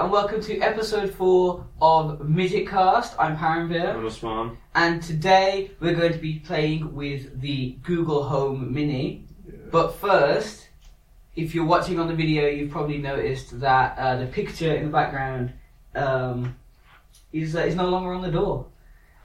[0.00, 3.14] and welcome to episode four of Midget Cast.
[3.18, 4.56] I'm Paranvir, I'm Osman.
[4.74, 9.26] and today we're going to be playing with the Google Home Mini.
[9.70, 10.70] But first,
[11.36, 14.90] if you're watching on the video, you've probably noticed that uh, the picture in the
[14.90, 15.52] background
[15.94, 16.56] um,
[17.34, 18.68] is uh, is no longer on the door.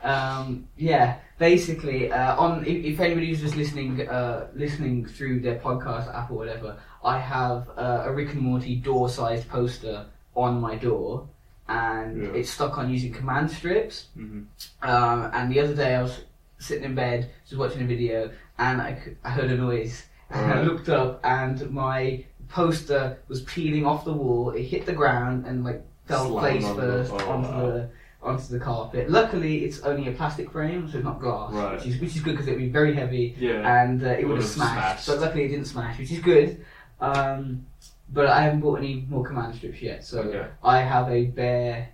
[0.03, 5.55] Um, yeah, basically, uh, on if, if anybody who's just listening uh, listening through their
[5.55, 10.75] podcast app or whatever, I have uh, a Rick and Morty door-sized poster on my
[10.75, 11.27] door,
[11.67, 12.29] and Yeah.
[12.39, 14.07] it's stuck on using command strips.
[14.15, 14.41] hmm
[14.81, 16.21] Um, and the other day I was
[16.59, 18.91] sitting in bed, just watching a video, and I
[19.29, 20.03] heard a noise.
[20.29, 24.51] And I looked up, and my poster was peeling off the wall.
[24.51, 27.65] It hit the ground and like fell Slammed face onto the- first oh, onto wow.
[27.71, 27.89] the
[28.23, 29.09] onto the carpet.
[29.09, 31.73] Luckily, it's only a plastic frame, so it's not glass, Right.
[31.75, 33.81] which is which is good because it would be very heavy Yeah.
[33.81, 35.03] and uh, it would have smashed.
[35.05, 35.07] smashed.
[35.07, 36.65] But luckily, it didn't smash, which is good.
[36.99, 37.65] Um,
[38.09, 40.47] but I haven't bought any more command strips yet, so Okay.
[40.63, 41.89] I have a bare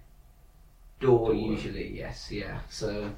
[1.00, 1.36] door, Door.
[1.36, 1.98] usually.
[1.98, 2.60] Yes, yeah.
[2.70, 3.12] So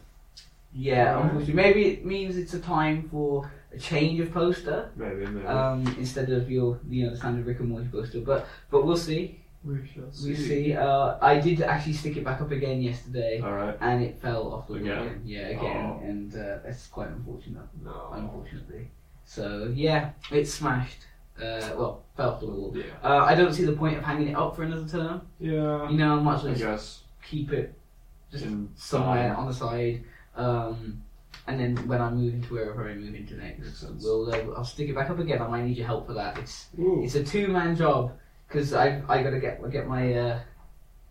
[0.74, 1.24] yeah, Alright.
[1.26, 5.46] unfortunately, maybe it means it's a time for a change of poster Maybe, maybe.
[5.48, 8.22] um, instead of your you know the standard Rick and Morty poster.
[8.22, 9.40] But but we'll see.
[9.66, 10.30] we shall see.
[10.30, 10.74] We see.
[10.76, 13.42] Uh, I did actually stick it back up again yesterday.
[13.82, 14.98] And it fell off the Again?
[15.00, 15.22] again.
[15.26, 16.04] Yeah, again, Oh.
[16.04, 18.10] and uh, that's quite unfortunate No.
[18.14, 18.90] unfortunately.
[19.26, 21.08] So yeah, it's smashed.
[21.42, 22.72] Uh, well, fell off the wall.
[22.76, 22.84] Yeah.
[23.04, 25.22] Uh, I don't see the point of hanging it up for another term.
[25.40, 25.90] Yeah.
[25.90, 27.00] You know, I might as I well just guess.
[27.28, 27.74] keep it
[28.32, 29.36] just In somewhere time.
[29.38, 30.04] on the side.
[30.36, 31.02] Um,
[31.48, 34.90] and then when I move into wherever I move into next, we'll uh, I'll stick
[34.90, 35.42] it back up again.
[35.42, 36.38] I might need your help for that.
[36.38, 37.02] It's Ooh.
[37.04, 38.14] it's a two man job
[38.48, 40.40] because I I gotta get get my uh,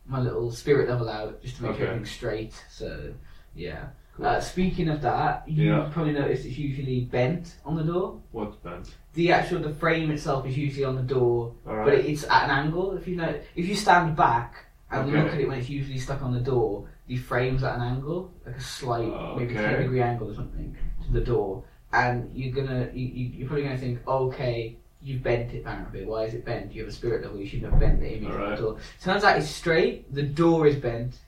[0.07, 1.85] my little spirit level out just to make Okay.
[1.85, 2.55] everything straight.
[2.71, 3.13] So
[3.55, 3.89] yeah.
[4.21, 5.89] Uh, speaking of that, you Yeah.
[5.93, 8.21] probably noticed it's usually bent on the door.
[8.33, 8.95] What's bent?
[9.15, 12.05] The actual the frame itself is usually on the door, but Alright.
[12.05, 12.93] it's at an angle.
[12.97, 15.23] If you know, if you stand back and Okay.
[15.23, 18.31] look at it when it's usually stuck on the door, the frame's at an angle,
[18.47, 19.65] like a slight, Oh, maybe okay.
[19.65, 20.77] ten degree angle or something
[21.07, 25.53] to the door, and you're gonna, you, you, you're probably gonna think, okay, you've bent
[25.53, 26.07] it down a bit.
[26.07, 26.73] Why is it bent?
[26.73, 27.39] You have a spirit level.
[27.41, 28.57] You shouldn't have bent the image on Alright.
[28.59, 28.77] the door.
[29.03, 30.15] Turns out it's straight.
[30.15, 31.19] The door is bent.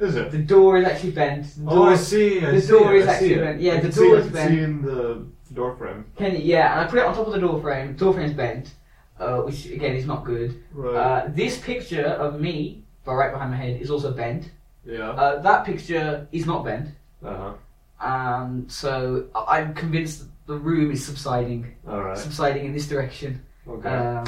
[0.00, 0.30] Is it?
[0.30, 1.44] The door is actually bent.
[1.56, 2.40] The Oh, door I see.
[2.44, 3.60] I the see door it, is I actually bent.
[3.60, 4.50] Yeah, I the door see, is I bent.
[4.50, 6.04] see in the door frame.
[6.16, 7.94] Can you, yeah, and I put it on top of the door frame.
[7.96, 8.70] Door frame's bent,
[9.18, 10.50] uh, which again is not good.
[10.72, 10.96] Right.
[10.96, 14.50] Uh, this picture of me, but right behind my head, is also bent.
[14.84, 15.10] yeah.
[15.10, 16.88] Uh, that picture is not bent.
[17.24, 17.52] Uh
[18.00, 21.62] Um, so I'm convinced that the room is subsiding.
[21.86, 22.16] Alright.
[22.16, 23.90] subsiding in this direction, Okay.
[23.90, 24.24] um,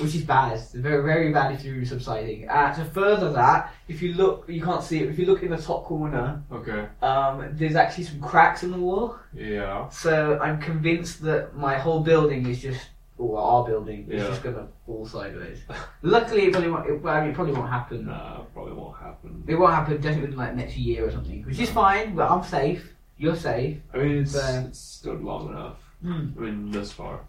[0.00, 0.58] which is bad.
[0.74, 2.48] Very, very bad if you're subsiding.
[2.48, 5.08] Uh, to further that, if you look, you can't see it.
[5.08, 6.86] If you look in the top corner, okay.
[7.02, 9.16] um, there's actually some cracks in the wall.
[9.34, 9.88] Yeah.
[9.90, 14.28] So I'm convinced that my whole building is just, or our building is Yeah.
[14.28, 15.60] just gonna fall sideways.
[16.02, 16.88] Luckily, it probably won't.
[16.88, 18.06] It, well, I mean, it probably won't happen.
[18.06, 19.44] Nah, probably won't happen.
[19.46, 22.14] It won't happen definitely within like next year or something, which is fine.
[22.14, 22.94] But I'm safe.
[23.16, 23.78] You're safe.
[23.92, 25.78] I mean, it's, But- it's stood long enough.
[26.02, 26.28] Hmm.
[26.36, 27.20] I mean, this far.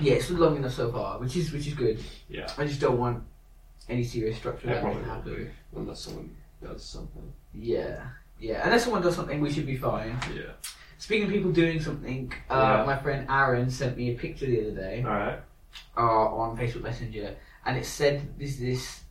[0.00, 1.98] Yeah, it's been long enough so far, which is which is good.
[2.28, 2.48] Yeah.
[2.58, 3.22] I just don't want
[3.88, 5.50] any serious structure probably to happen.
[5.74, 7.32] Unless someone does something.
[7.54, 8.02] Yeah,
[8.40, 8.62] yeah.
[8.64, 10.18] Unless someone does something, we should be fine.
[10.34, 10.52] Yeah.
[10.98, 12.84] Speaking of people doing something, uh, Yeah.
[12.84, 15.04] my friend Aaron sent me a picture the other day.
[15.04, 15.40] Alright.
[15.96, 17.36] uh, on Facebook Messenger,
[17.66, 19.02] and it said there's this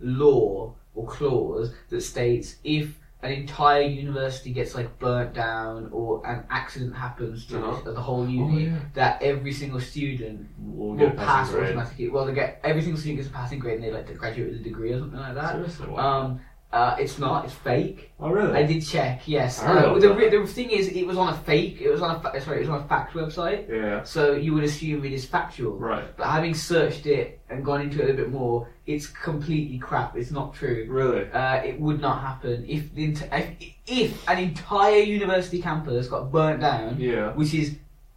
[0.00, 6.44] law or clause that states if an entire university gets like burnt down or an
[6.50, 7.90] accident happens to Uh-huh.
[7.92, 8.78] the whole uni, yeah.
[8.94, 11.66] that every single student We'll will pass passing grade.
[11.70, 12.08] automatically.
[12.10, 14.52] Well, they get every single student gets a passing grade, and they like to graduate
[14.52, 15.52] with a degree or something like that.
[15.54, 15.88] Seriously?
[15.88, 16.20] Wow.
[16.22, 16.40] Um,
[16.72, 17.46] uh, it's not.
[17.46, 18.10] It's fake.
[18.20, 18.52] oh, really?
[18.52, 19.22] I did check.
[19.26, 19.62] Yes.
[19.62, 21.80] Uh, the, re- the thing is, it was on a fake.
[21.80, 22.58] It was on a fa- sorry.
[22.58, 23.68] It was on a fact website.
[23.68, 24.02] Yeah.
[24.02, 25.76] So you would assume it is factual.
[25.78, 26.04] Right.
[26.16, 30.14] But having searched it and gone into it a little bit more, it's completely crap.
[30.16, 30.86] It's not true.
[30.90, 31.30] Really?
[31.32, 36.30] Uh, it would not happen if the ent- if, if an entire university campus got
[36.30, 37.32] burnt down, Yeah.
[37.32, 37.76] which is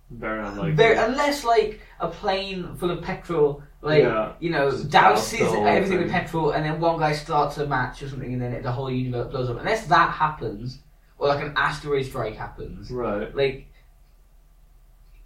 [0.10, 0.72] Very unlikely.
[0.74, 4.34] very unless like a plane full of petrol, like Yeah.
[4.40, 8.34] you know, douses everything with petrol, and then one guy starts a match or something,
[8.34, 9.58] and then it, the whole universe blows up.
[9.60, 10.80] Unless that happens,
[11.18, 13.34] or like an asteroid strike happens, Right.
[13.36, 13.68] like.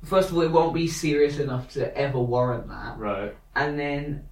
[0.03, 2.97] First of all, it won't be serious enough to ever warrant that.
[2.99, 3.35] Right.
[3.55, 4.27] And then,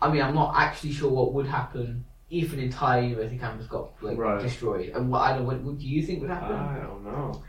[0.00, 3.90] I mean, I'm not actually sure what would happen if an entire university campus got
[4.02, 4.40] like Right.
[4.40, 4.90] destroyed.
[4.90, 5.46] And what I don't.
[5.46, 6.54] What, what do you think would happen?
[6.54, 7.42] I don't know.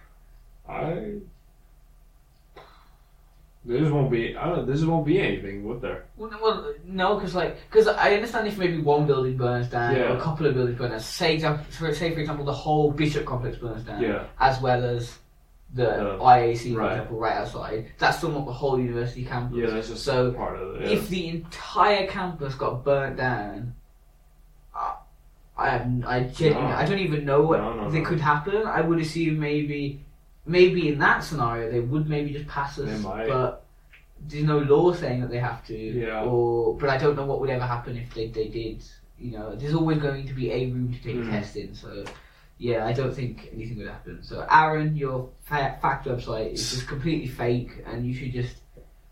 [0.67, 1.19] I.
[3.63, 4.35] There won't be.
[4.35, 4.65] I don't.
[4.65, 6.05] This won't be anything, would there?
[6.17, 10.17] well, well, no, because like, because I understand if maybe one building burns down or
[10.17, 10.99] a couple of buildings burn down.
[10.99, 14.25] Say, example, for, say for example, the whole Bishop complex burns down, Yeah.
[14.39, 15.19] as well as
[15.75, 16.91] the IAC, for right.
[16.93, 17.91] example, right outside.
[17.99, 19.57] That's still not the whole university campus.
[19.59, 20.81] Yeah, that's just So, part of it.
[20.81, 20.95] Yeah.
[20.97, 23.75] If the entire campus got burnt down,
[24.75, 24.95] I,
[25.55, 25.67] I
[26.07, 26.59] I No.
[26.59, 28.05] I don't even know what No, no, that no.
[28.05, 28.65] could happen.
[28.65, 30.03] I would assume maybe,
[30.51, 32.89] maybe in that scenario they would maybe just pass us,
[33.27, 33.65] but
[34.27, 35.75] there's no law saying that they have to.
[35.77, 36.23] Yeah.
[36.23, 38.83] Or, but I don't know what would ever happen if they, they did.
[39.19, 41.27] You know, there's always going to be a room to take Mm.
[41.27, 41.73] a test in.
[41.73, 42.05] So,
[42.57, 44.21] yeah, I don't think anything would happen.
[44.21, 48.57] So, Aaron, your fa- fact website is just completely fake, and you should just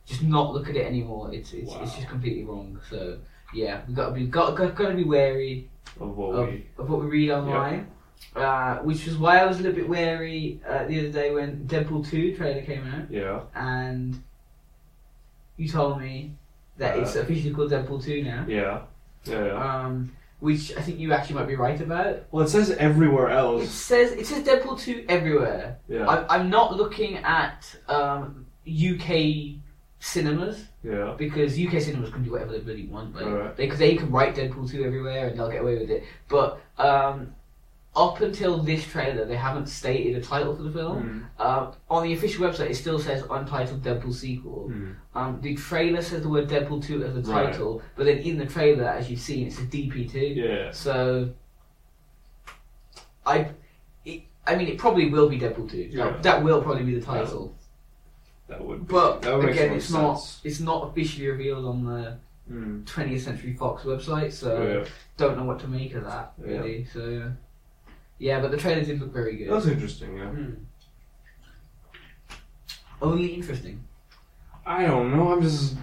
[0.05, 1.31] just not look at it anymore.
[1.33, 2.79] It's it's, it's just completely wrong.
[2.89, 3.17] So,
[3.53, 5.69] yeah, we've got to be got, got, got to be wary
[5.99, 6.65] of what of, we.
[6.77, 7.87] of what we read online.
[8.35, 11.65] Uh, which was why I was a little bit wary uh, the other day when
[11.67, 13.41] Deadpool 2 trailer came out Yeah.
[13.55, 14.21] and
[15.57, 16.35] you told me
[16.77, 18.45] that Uh, it's officially called Deadpool 2 now.
[18.47, 18.81] Yeah.
[19.25, 19.45] Yeah.
[19.45, 19.85] yeah.
[19.85, 22.23] Um, which I think you actually might be right about.
[22.31, 23.61] well, it says everywhere else.
[23.61, 23.71] It else.
[23.73, 25.79] says it says Deadpool 2 everywhere.
[25.89, 26.07] Yeah.
[26.07, 29.57] I, I'm not looking at um, UK
[29.99, 31.15] cinemas yeah.
[31.17, 33.15] because UK cinemas can do whatever they bloody want.
[33.15, 33.57] Like, Alright.
[33.57, 36.03] they, cause they can write Deadpool 2 everywhere and they'll get away with it.
[36.29, 37.33] But um,
[37.99, 41.29] up until this trailer, they haven't stated a title for the film.
[41.39, 41.45] Mm.
[41.45, 44.69] Um, on the official website, it still says untitled Deadpool sequel.
[44.71, 44.95] Mm.
[45.15, 47.51] Um, the trailer says the word Deadpool 2 as the Right.
[47.51, 50.35] title, but then in the trailer, as you've seen, it says DP2.
[50.35, 50.71] Yeah.
[50.71, 51.29] So,
[53.25, 53.51] I,
[54.05, 55.77] it, I mean, it probably will be Deadpool 2.
[55.91, 56.05] Yeah.
[56.05, 57.53] That, that will probably be the title.
[58.47, 58.87] That would.
[58.87, 60.41] Be, But that would again, it's not sense.
[60.45, 62.17] it's not officially revealed on the
[62.49, 62.83] Mm.
[62.85, 64.85] 20th Century Fox website, so yeah.
[65.17, 66.47] don't know what to make of that Yeah.
[66.57, 66.83] really.
[66.91, 67.31] So,
[68.19, 69.49] yeah, but the trailer did look very good.
[69.49, 70.17] That's interesting.
[70.17, 70.25] Yeah.
[70.29, 70.53] Hmm.
[73.01, 73.83] Only interesting.
[74.65, 75.31] I don't know.
[75.31, 75.75] I'm just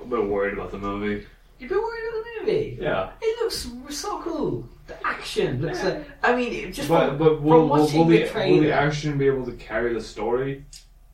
[0.00, 1.26] a bit worried about the movie.
[1.58, 2.78] You've been worried about the movie.
[2.80, 3.10] Yeah.
[3.20, 4.68] It looks so cool.
[4.86, 5.82] The action looks.
[5.82, 5.88] Yeah.
[5.88, 8.60] Uh, I mean, it just But from, but will, will, watching will, the the, will
[8.60, 10.66] the action be able to carry the story?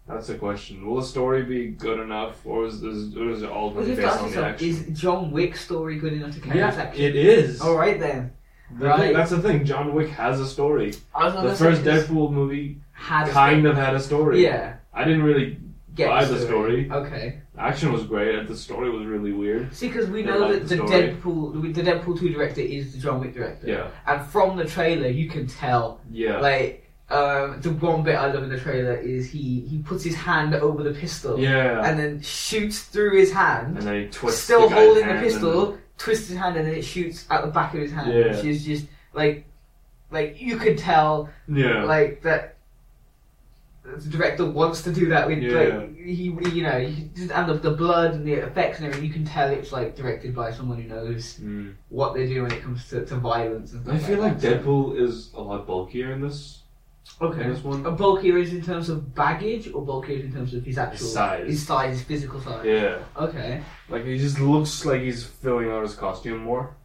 [0.09, 0.85] That's the question.
[0.85, 3.91] Will the story be good enough, or is, is, or is it all Well, going
[3.91, 4.69] to be based on the so, action?
[4.69, 7.03] is John Wick's story good enough to carry this yeah, action?
[7.05, 7.61] it is.
[7.61, 8.33] All right then.
[8.73, 9.15] Right.
[9.15, 9.65] that's the thing.
[9.65, 10.95] John Wick has a story.
[11.15, 14.43] I was The first Deadpool movie had kind of had a story.
[14.43, 14.77] Yeah.
[14.93, 15.59] I didn't really.
[15.95, 16.89] Get Buy the story.
[16.91, 17.41] Okay.
[17.59, 19.75] Action was great, and the story was really weird.
[19.75, 20.83] See, because we know that the the.
[20.85, 23.67] Deadpool, the Deadpool two director is the John Wick director.
[23.67, 23.89] Yeah.
[24.07, 26.39] And from the trailer, you can tell Yeah.
[26.39, 30.15] Like um, the one bit I love in the trailer is he he puts his
[30.15, 31.85] hand over the pistol yeah.
[31.85, 35.79] and then shoots through his hand, And then he twists still the holding the pistol,
[36.01, 38.35] twists his hand and then it shoots out the back of his hand, Yeah.
[38.35, 39.45] which is just like
[40.11, 41.85] like you could tell yeah.
[41.85, 42.57] like that.
[43.83, 45.79] The director wants to do that with Yeah.
[45.79, 46.25] like he,
[46.59, 49.07] you know, he, and the, the blood and the effects and everything.
[49.09, 51.75] You can tell it's like directed by someone who knows Mm.
[51.89, 53.95] what they do when it comes to, to violence and stuff.
[53.97, 54.63] I feel like that.
[54.63, 56.63] Deadpool is a lot bulkier in this.
[57.21, 57.49] Okay.
[57.49, 57.85] This one.
[57.85, 61.07] A bulkier is in terms of baggage, or bulkier is in terms of his actual
[61.07, 61.47] size.
[61.47, 62.65] his size, his physical size.
[62.65, 62.99] Yeah.
[63.17, 63.63] Okay.
[63.89, 66.77] Like he just looks like he's filling out his costume more.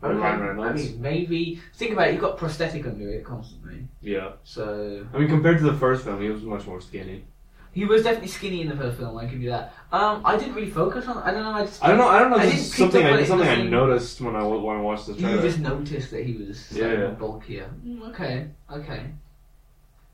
[0.00, 2.12] Ryan I mean, maybe think about it.
[2.12, 4.32] You've got prosthetic under it constantly, Yeah.
[4.44, 7.24] so I mean, compared to the first film, he was much more skinny.
[7.72, 9.18] he was definitely skinny in the first film.
[9.18, 9.74] I give you that.
[9.90, 11.18] Um, I didn't really focus on.
[11.18, 11.50] I don't know.
[11.50, 11.82] I just.
[11.84, 12.06] I don't know.
[12.08, 12.36] I don't know.
[12.36, 13.04] I This is something.
[13.04, 15.42] I, something I noticed when I when I watched the You trailer.
[15.42, 17.06] just noticed that he was slightly Yeah.
[17.08, 17.70] bulkier.
[17.84, 18.48] Mm, okay.
[18.70, 19.02] Okay.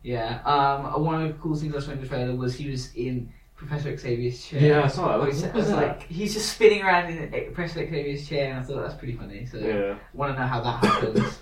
[0.05, 0.41] Yeah.
[0.45, 1.03] Um.
[1.05, 3.97] One of the cool things I saw in the trailer was he was in Professor
[3.97, 4.61] Xavier's chair.
[4.61, 5.19] Yeah, I saw that.
[5.19, 5.77] Where What was I was that?
[5.77, 9.47] like, he's just spinning around in Professor Xavier's chair, and I thought that's pretty funny.
[9.47, 9.97] So yeah.
[10.13, 11.41] want to know how that happens.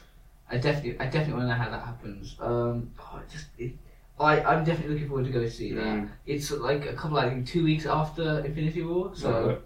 [0.50, 2.36] I definitely, I definitely want to know how that happens.
[2.38, 3.72] Um, oh, it just, it,
[4.20, 5.82] I, I'm definitely looking forward to go see that.
[5.82, 6.10] Mm.
[6.26, 9.60] It's like a couple, I think, two weeks after Infinity War, so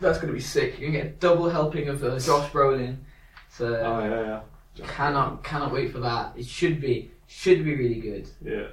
[0.00, 0.78] that's gonna be sick.
[0.80, 2.96] You're gonna get a double helping of uh, Josh Brolin.
[3.48, 4.40] So Oh yeah,
[4.76, 4.86] yeah.
[4.88, 6.32] cannot, cannot wait for that.
[6.36, 8.28] It should be, should be really good.
[8.42, 8.66] Yeah.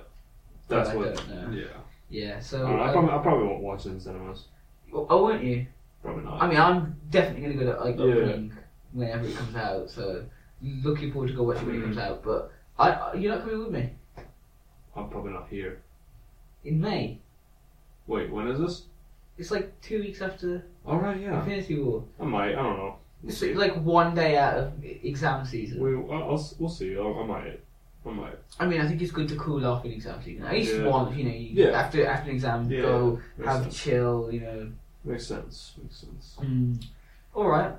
[0.68, 1.16] But That's I what.
[1.16, 1.58] don't know.
[1.58, 1.66] Yeah.
[2.10, 2.40] Yeah.
[2.40, 4.46] So, know, I, um, probably, I probably won't watch it in cinemas.
[4.92, 5.68] oh, won't you?
[6.04, 6.42] Probably not.
[6.42, 8.04] I mean, I'm definitely gonna go to like Yeah.
[8.06, 8.54] opening
[8.94, 9.90] whenever it comes out.
[9.92, 10.26] So
[10.62, 12.24] looking forward to go watch it when it comes out.
[12.24, 13.90] But I, I- you're not coming with me
[14.96, 15.82] I'm probably not here.
[16.66, 17.20] in May.
[18.08, 18.84] Wait, when is this?
[19.38, 21.40] It's like two weeks after All right, yeah.
[21.40, 22.04] Infinity War.
[22.20, 22.54] I might.
[22.54, 22.96] I don't know.
[23.22, 23.54] We'll It's see.
[23.54, 25.80] like one day out of exam season.
[25.82, 26.98] We, I'll, I'll, we'll see.
[26.98, 27.60] I'll, I might.
[28.08, 28.36] I might.
[28.60, 30.46] I mean, I think it's good to cool off in exam season.
[30.46, 30.88] At least Yeah.
[30.88, 31.80] once, you know, you, Yeah.
[31.82, 32.82] after after an exam, Yeah.
[32.82, 33.84] go Makes have sense.
[33.84, 34.30] chill.
[34.32, 34.70] You know.
[35.04, 35.74] Makes sense.
[35.82, 36.38] Makes sense.
[36.42, 36.84] Mm.
[37.36, 37.72] All right,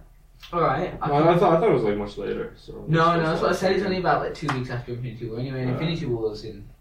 [0.52, 0.94] all right.
[1.02, 2.52] I I, I thought I thought it was like much later.
[2.56, 3.72] So no, no, that's what I said.
[3.72, 5.40] It's only about like two weeks after Infinity War.
[5.40, 5.82] Anyway, and Alright.
[5.82, 6.64] Infinity War's in April.
[6.64, 6.77] a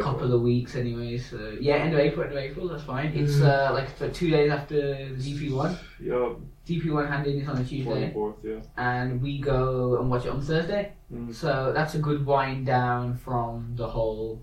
[0.00, 1.18] couple of weeks anyway.
[1.18, 2.68] So yeah, end of April, end of April.
[2.68, 3.12] That's fine.
[3.14, 3.70] It's Mhm.
[3.70, 4.76] uh, like for two days after
[5.14, 5.76] the DP one.
[6.00, 6.34] Yeah,
[6.66, 8.36] DP one hand in is on a Tuesday, twenty fourth.
[8.44, 8.60] Yeah.
[8.76, 10.92] and we go and watch it on Thursday.
[11.12, 11.34] Mm.
[11.34, 14.40] So that's a good wind down from the whole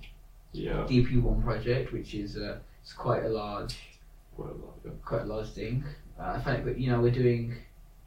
[0.52, 0.86] Yeah.
[0.90, 3.76] DP1 project, which is uh, it's quite a large,
[4.36, 4.76] Quite a lot.
[4.86, 4.92] Yeah.
[5.06, 5.84] quite a large thing.
[6.20, 7.56] Uh, I find it, you know, we're doing.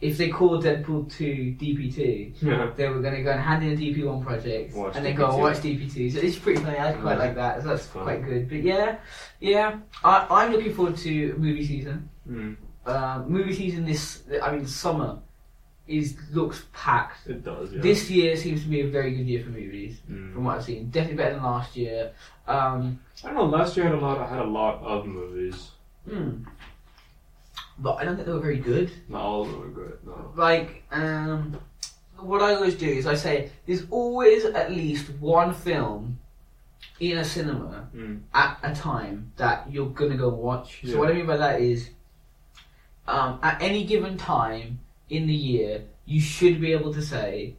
[0.02, 2.70] If they call Deadpool 2 DP2, Yeah.
[2.76, 5.26] they were going to go and hand in a DP1 project Watch and then go
[5.26, 5.40] and DP2.
[5.40, 6.12] watch DP2.
[6.12, 6.76] So it's pretty funny.
[6.76, 7.18] I quite Yeah.
[7.18, 7.62] like that.
[7.62, 8.02] So that's Fun.
[8.02, 8.48] quite good.
[8.48, 8.96] But yeah,
[9.40, 12.08] yeah, I, I'm looking forward to movie season.
[12.28, 12.56] Mm.
[12.84, 15.20] Uh, movie season this, I mean, summer
[15.86, 17.28] is looks packed.
[17.28, 17.72] It does.
[17.72, 17.80] Yeah.
[17.82, 20.32] This year seems to be a very good year for movies, Mm.
[20.34, 20.90] from what I've seen.
[20.90, 22.10] Definitely better than last year.
[22.48, 23.44] Um, I don't know.
[23.44, 24.18] Last year had a lot.
[24.18, 25.70] I had a lot of movies.
[26.10, 26.42] hmm.
[27.82, 28.90] But I don't think they were very good.
[29.08, 29.98] Not all of them were good.
[30.06, 30.32] No.
[30.36, 31.58] Like, um,
[32.18, 36.18] what I always do is I say there's always at least one film
[37.00, 38.20] in a cinema Mm.
[38.32, 40.80] at a time that you're gonna go watch.
[40.82, 40.92] Yeah.
[40.92, 41.90] So what I mean by that is,
[43.08, 44.78] um, at any given time
[45.10, 47.56] in the year, you should be able to say,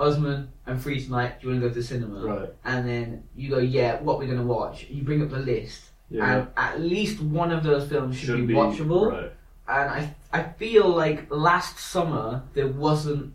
[0.00, 1.40] Osman, I'm free tonight.
[1.40, 2.20] Do you want to go to the cinema?
[2.26, 2.50] Right.
[2.64, 4.00] And then you go, yeah.
[4.00, 4.86] What we're gonna watch?
[4.88, 6.24] You bring up the list, Yeah.
[6.38, 9.32] and at least one of those films should, be, watchable Right.
[9.68, 13.34] And I I feel like last summer there wasn't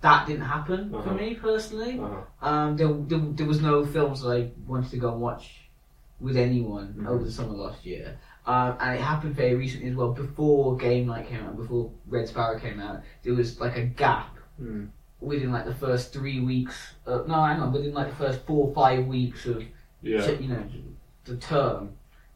[0.00, 1.14] that didn't happen for Uh-huh.
[1.14, 2.00] me personally.
[2.00, 2.22] Uh-huh.
[2.48, 5.68] Um, there, there there was no films that I wanted to go and watch
[6.20, 7.06] with anyone Mhm.
[7.08, 8.18] over the summer last year.
[8.46, 10.12] Um, and it happened very recently as well.
[10.12, 14.36] Before Game Night came out, before Red Sparrow came out, there was like a gap
[14.60, 14.88] Mm.
[15.20, 16.94] within like the first three weeks.
[17.06, 19.62] Uh, no, hang on, within like the first four or five weeks of
[20.02, 20.30] Yeah.
[20.30, 20.64] you know,
[21.24, 21.90] the term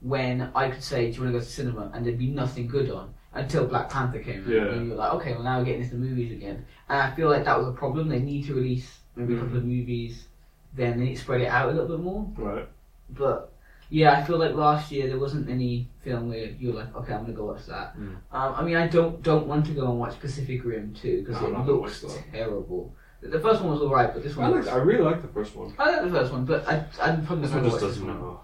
[0.04, 2.66] when I could say, "Do you want to go to cinema?" and there'd be nothing
[2.68, 4.48] good on until Black Panther came out.
[4.48, 4.66] Yeah.
[4.66, 7.28] And you're like, "Okay, well now we're getting into the movies again." And I feel
[7.28, 8.08] like that was a problem.
[8.08, 10.26] They need to release maybe a couple of movies,
[10.74, 12.26] then they need to spread it out a little bit more.
[12.36, 12.68] Right.
[13.10, 13.52] But
[13.90, 17.12] yeah, I feel like last year there wasn't any film where you were like, "Okay,
[17.14, 18.16] I'm gonna go watch that." Mm.
[18.32, 21.42] Um, I mean, I don't don't want to go and watch Pacific Rim two because
[21.42, 22.94] it looks terrible.
[23.22, 24.64] The first one was alright, but this I one.
[24.64, 24.72] like.
[24.72, 25.74] I really like the first one.
[25.78, 28.06] I like the first one, but I, I'm probably This not one just this doesn't
[28.06, 28.40] know.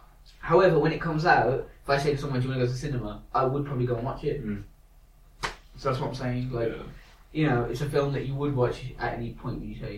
[0.50, 2.66] However, when it comes out, if I say to someone, "Do you want to go
[2.66, 4.44] to the cinema?" I would probably go and watch it.
[4.44, 4.62] Mm.
[5.76, 6.50] So that's what I'm saying.
[6.52, 6.82] Like, yeah.
[7.38, 9.94] you know, it's a film that you would watch at any point when you say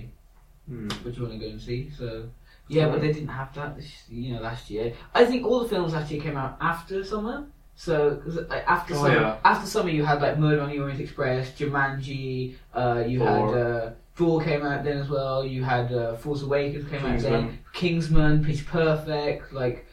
[0.71, 0.93] Mm.
[1.05, 1.91] what you want to go and see.
[1.99, 2.29] So,
[2.69, 4.93] yeah, but they didn't have that, this, you know, last year.
[5.15, 7.47] I think all the films last year came out after summer.
[7.75, 9.37] So, 'cause, like, after Oh, summer, yeah.
[9.53, 12.55] after summer, you had like Murder on the Orient Express, Jumanji.
[12.75, 13.59] Uh, you had Thor.
[13.59, 15.45] uh, Thor came out then as well.
[15.45, 17.23] You had uh, Force Awakens came out then.
[17.23, 17.59] Kingsman.
[17.73, 19.87] Kingsman, Pitch Perfect, like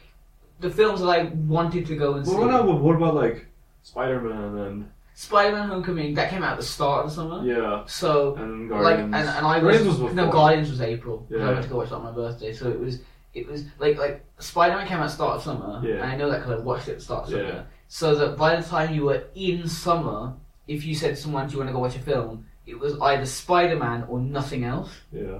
[0.60, 2.34] the films that I wanted to go and see.
[2.34, 3.46] Well, no, but what about like
[3.82, 7.44] Spider-Man and Spider-Man: Homecoming that came out at the start of the summer.
[7.44, 9.14] yeah, So and like, Guardians.
[9.14, 10.30] and, and I was, Guardians was no.
[10.30, 11.18] Guardians was April.
[11.18, 11.48] 'cause Yeah.
[11.48, 13.00] I went to go watch that on my birthday, so it was
[13.34, 15.94] it was like like Spider-Man came out at the start of summer, Yeah.
[16.02, 17.42] and I know that because I watched it at the start of summer.
[17.42, 17.62] Yeah.
[17.88, 20.34] So that by the time you were in summer,
[20.68, 22.98] if you said to someone, "Do you want to go watch a film?" It was
[23.00, 24.90] either Spider-Man or nothing else.
[25.12, 25.38] Yeah.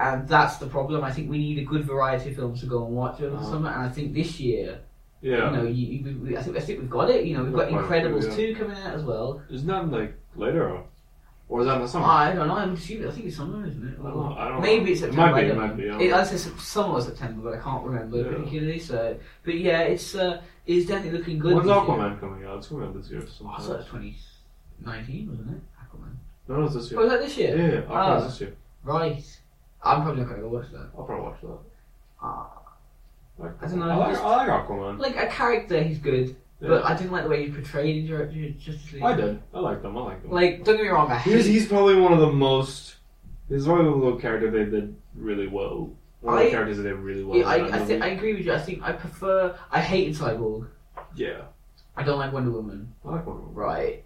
[0.00, 1.02] And that's the problem.
[1.02, 3.36] I think we need a good variety of films to go and watch over the
[3.36, 3.50] Uh-huh.
[3.50, 3.70] summer.
[3.70, 4.78] And I think this year,
[5.20, 5.50] Yeah.
[5.50, 7.24] you know, you, you, we, I think I think we've got it.
[7.26, 8.36] You know, we've got We've got quite a Incredibles yeah.
[8.36, 9.42] two coming out as well.
[9.50, 10.84] Isn't that like later on?
[11.50, 12.04] Or is that in the summer?
[12.06, 12.54] I don't know.
[12.56, 13.08] I'm assuming.
[13.08, 13.94] I think it's summer, isn't it?
[13.98, 14.36] I don't know.
[14.38, 14.90] I don't Maybe know.
[14.92, 15.32] it's It September.
[15.32, 16.16] might be, I it might be, I don't It, know.
[16.18, 18.22] I said summer or September, but I can't remember Yeah.
[18.24, 18.78] particularly.
[18.78, 21.54] So, but yeah, it's uh, it's definitely looking good.
[21.54, 21.84] When's this year.
[21.84, 22.58] Aquaman coming out?
[22.58, 23.20] It's coming out this year.
[23.22, 23.60] Oh, I sometime.
[23.62, 23.86] thought it was
[24.84, 25.62] 2019, wasn't it?
[25.80, 26.14] Aquaman.
[26.48, 27.00] No, no, it's this Oh, year.
[27.00, 27.56] was that this year?
[27.56, 28.20] yeah, Ah.
[28.20, 28.54] Aquaman's this year.
[28.84, 29.37] Right.
[29.82, 30.90] I'm probably not gonna go watch that.
[30.96, 31.58] I'll probably watch that.
[32.22, 32.50] Ah.
[33.38, 34.98] I, like I don't know, I like, just- I like Aquaman.
[34.98, 36.68] Like a character, he's good, Yeah.
[36.68, 39.02] but I didn't like the way he portrayed in Ju- Ju- Justice League.
[39.02, 39.40] I did.
[39.54, 39.96] I like them.
[39.96, 40.30] I like them.
[40.32, 41.52] Like, don't get me wrong, I He's, hate.
[41.52, 42.96] he's probably one of the most.
[43.48, 45.90] He's probably the little character they did really well.
[46.20, 47.38] One of I- the characters that did really well.
[47.38, 48.52] Yeah, in I, that I, think, I agree with you.
[48.52, 49.56] I think I prefer.
[49.70, 50.66] I hated Cyborg.
[51.14, 51.42] yeah,
[51.96, 52.92] I don't like Wonder Woman.
[53.04, 53.54] I like Wonder Woman.
[53.54, 54.04] Right.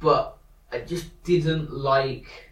[0.00, 0.38] But
[0.72, 2.43] I just didn't like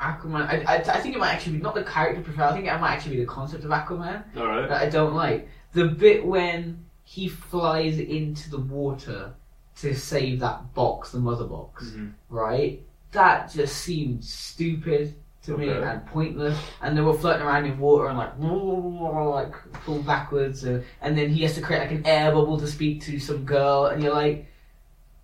[0.00, 0.48] Aquaman.
[0.48, 2.50] I, I, I think it might actually be not the character profile.
[2.50, 4.68] I think it might actually be the concept of Aquaman All right.
[4.68, 5.48] that I don't like.
[5.72, 9.32] The bit when he flies into the water
[9.80, 12.12] to save that box, the mother box, Mhm.
[12.28, 12.80] right?
[13.12, 15.14] That just seemed stupid
[15.44, 16.58] to me and pointless.
[16.82, 21.30] And they were floating around in water and like, like pull backwards, and, and then
[21.30, 24.12] he has to create like an air bubble to speak to some girl, and you're
[24.14, 24.46] like,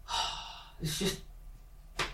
[0.80, 1.20] it's just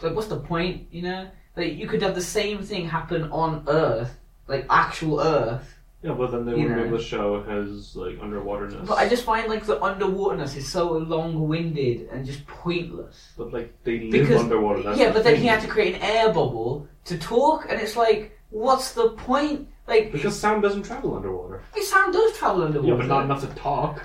[0.03, 0.87] like, what's the point?
[0.91, 4.17] You know, like you could have the same thing happen on Earth,
[4.49, 5.77] like actual Earth.
[6.03, 6.87] Yeah, but then they You wouldn't be know.
[6.89, 8.87] able to show his like underwaterness.
[8.87, 13.33] But I just find like the underwaterness is so long-winded and just pointless.
[13.37, 14.83] But like they live Because- underwater.
[14.83, 15.43] That's yeah, the but then thing.
[15.43, 19.69] he had to create an air bubble to talk, and it's like, what's the point?
[19.87, 21.63] Like, because sound doesn't travel underwater.
[21.75, 22.93] his sound does travel underwater.
[22.93, 24.03] Yeah, but not enough to talk.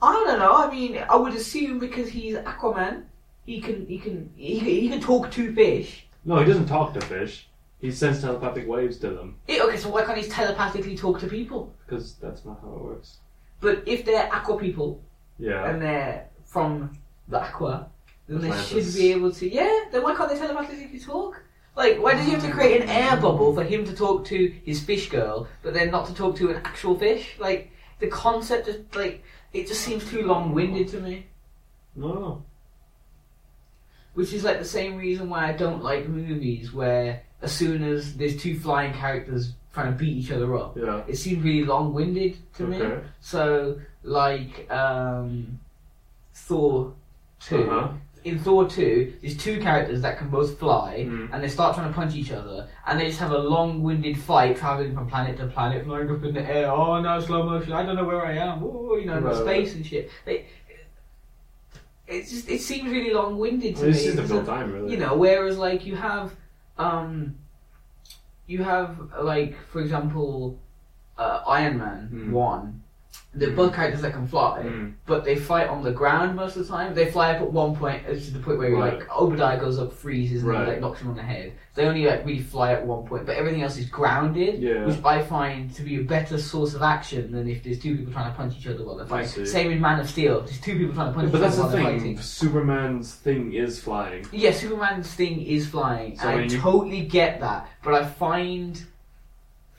[0.00, 0.52] I don't know.
[0.54, 3.04] I mean, I would assume because he's Aquaman,
[3.44, 6.06] he can he can he, can- he can talk to fish.
[6.24, 7.48] No, he doesn't talk to fish.
[7.80, 11.26] He sends telepathic waves to them Eh, okay, so why can't he telepathically talk to
[11.26, 11.72] people?
[11.86, 13.18] because that's not how it works.
[13.60, 15.02] But if they're aqua people
[15.38, 15.68] Yeah.
[15.68, 16.96] and they're from
[17.28, 17.88] the aqua,
[18.26, 18.94] then they Atlantis.
[18.94, 19.48] should be able to.
[19.48, 21.42] Yeah, then why can't they telepathically talk?
[21.76, 24.48] Like, why does he have to create an air bubble for him to talk to
[24.64, 27.36] his fish girl, but then not to talk to an actual fish?
[27.38, 31.26] Like, the concept just like it just seems too long-winded to me.
[31.96, 32.44] No, no.
[34.14, 38.16] Which is like the same reason why I don't like movies where as soon as
[38.16, 41.02] there's two flying characters trying to beat each other up, Yeah.
[41.08, 42.80] it seems really long-winded to me.
[43.20, 45.58] So, like um,
[46.32, 46.92] Thor
[47.40, 47.70] two.
[47.70, 47.92] Uh-huh.
[48.22, 51.28] In Thor two, there's two characters that can both fly, Mhm.
[51.30, 54.56] and they start trying to punch each other, and they just have a long-winded fight,
[54.56, 56.70] traveling from planet to planet, flying up in the air.
[56.72, 57.72] Oh no, slow motion!
[57.74, 58.62] I don't know where I am.
[58.64, 60.10] Ooh, you know, Right, space and shit.
[60.24, 60.46] They,
[62.06, 63.92] it's just it seems really long-winded to Well, me.
[63.92, 64.90] this is the time, really.
[64.92, 66.32] you know whereas like you have
[66.78, 67.34] um
[68.46, 70.58] you have like for example
[71.18, 72.30] uh, iron man Mm.
[72.30, 72.82] one
[73.36, 73.74] they're Mm.
[73.74, 74.92] characters that can fly Mm.
[75.06, 77.74] but they fight on the ground most of the time they fly up at one
[77.74, 78.98] point to the point where Right.
[78.98, 80.68] like obadiah goes up freezes and Right.
[80.68, 83.36] like knocks him on the head they only like really fly at one point but
[83.36, 84.86] everything else is grounded Yeah.
[84.86, 88.12] which I find to be a better source of action than if there's two people
[88.12, 89.44] trying to punch each other while they're I fighting.
[89.46, 90.40] Same in Man of Steel.
[90.42, 92.16] There's two people trying to punch But each that's other the while they're thing.
[92.16, 92.18] fighting.
[92.22, 94.24] Superman's thing is flying.
[94.32, 96.16] Yeah, Superman's thing is flying.
[96.16, 98.80] So and I when you- totally get that, but I find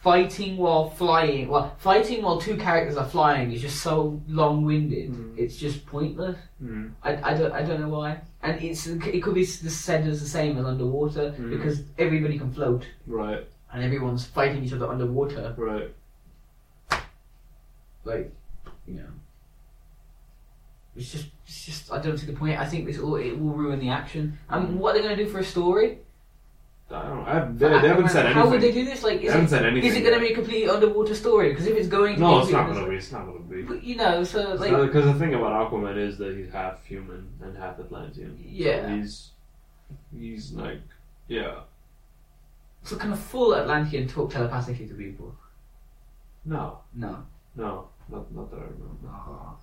[0.06, 5.10] fighting while flying, well, fighting while two characters are flying is just so long-winded.
[5.12, 5.36] Mm.
[5.36, 6.38] It's just pointless.
[6.64, 6.92] Mm.
[7.04, 8.22] I, I don't I don't know why.
[8.44, 11.50] And it's it could be said as the same as underwater Mm.
[11.50, 13.44] because everybody can float Right.
[13.74, 15.56] and everyone's fighting each other underwater.
[15.58, 15.90] Right.
[18.04, 18.32] Like,
[18.88, 19.12] you know.
[20.96, 21.92] It's just, it's just.
[21.92, 22.60] I don't see the point.
[22.60, 24.38] I think this will, it will ruin the action.
[24.50, 25.98] And what are they going to do for a story?
[26.92, 27.24] I don't know.
[27.26, 28.44] I, they, they haven't said anything.
[28.44, 29.04] How would they do this?
[29.04, 29.90] Like, They is haven't it, said anything.
[29.90, 31.50] is it going to be a completely underwater story?
[31.50, 32.96] Because if it's going to No, be it's not gonna be.
[32.96, 33.62] It's not gonna be.
[33.64, 37.28] But, you know, so like, Because the thing about Aquaman is that he's half human
[37.42, 38.38] and half Atlantean.
[38.38, 38.96] So Yeah.
[38.96, 39.32] he's
[40.16, 40.82] he's like
[41.28, 41.60] yeah.
[42.84, 45.36] so can a full Atlantean talk telepathically to people?
[46.46, 47.24] No, No.
[47.56, 49.08] no, not not that I remember.
[49.10, 49.56] Ah,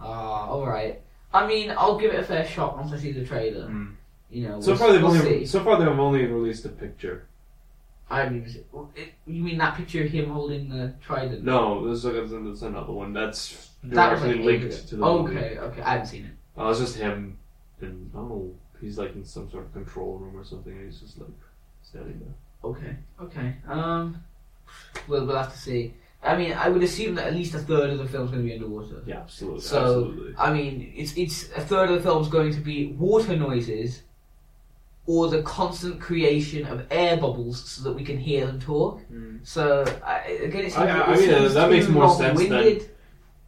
[0.00, 1.00] ah, all right.
[1.32, 3.68] I mean, I'll give it a fair shot once I see the trailer.
[3.68, 3.94] Mm.
[4.30, 5.46] You know, So we'll, far they've we'll only see.
[5.46, 7.26] so far they've only released a picture.
[8.10, 8.64] I seen.
[8.96, 11.44] it- You mean that picture of him holding the trident?
[11.44, 15.36] No, there's, there's there's another one that's that directly like linked to the Oh, movie.
[15.38, 15.82] okay, okay.
[15.82, 16.32] I haven't seen it.
[16.56, 17.36] Oh, it's just him,
[17.80, 18.54] and I don't know.
[18.80, 20.72] He's like in some sort of control room or something.
[20.72, 21.28] And he's just like
[21.82, 22.34] standing there.
[22.70, 23.54] Okay, okay.
[23.66, 24.16] Um,
[25.06, 25.94] we'll we'll have to see.
[26.22, 28.48] I mean, I would assume that at least a third of the film's going to
[28.48, 29.02] be underwater.
[29.06, 29.60] Yeah, absolutely.
[29.60, 30.34] So- absolutely.
[30.38, 34.02] I mean, it's it's a third of the film's going to be water noises,
[35.08, 39.00] or the constant creation of air bubbles so that we can hear them talk.
[39.10, 39.40] Mm.
[39.42, 40.18] So I,
[40.48, 42.90] again, it's seems, I- I it mean, uh, that makes more sense than- long-winded.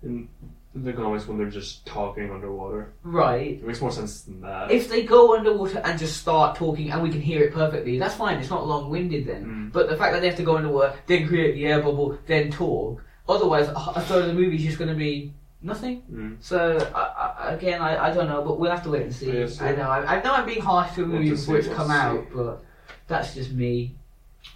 [0.03, 0.29] In
[0.75, 3.59] the comics, when they're just talking underwater, right.
[3.61, 4.71] it makes more sense than that.
[4.71, 8.15] If they go underwater and just start talking and we can hear it perfectly, that's
[8.15, 8.39] fine.
[8.39, 9.45] It's not long-winded then.
[9.45, 9.73] Mm.
[9.73, 12.51] But the fact that they have to go underwater, then create the air bubble, then
[12.51, 13.03] talk.
[13.29, 16.03] Otherwise, a a third of the movie is just going to be nothing.
[16.13, 16.37] Mm.
[16.41, 17.01] So I,
[17.49, 19.33] I, again, I, I don't know, but we'll have to wait and see.
[19.33, 21.69] Yes, I know I, I know I'm being harsh to a We'll movie before it's
[21.69, 22.65] come out, but
[23.09, 23.95] that's just me.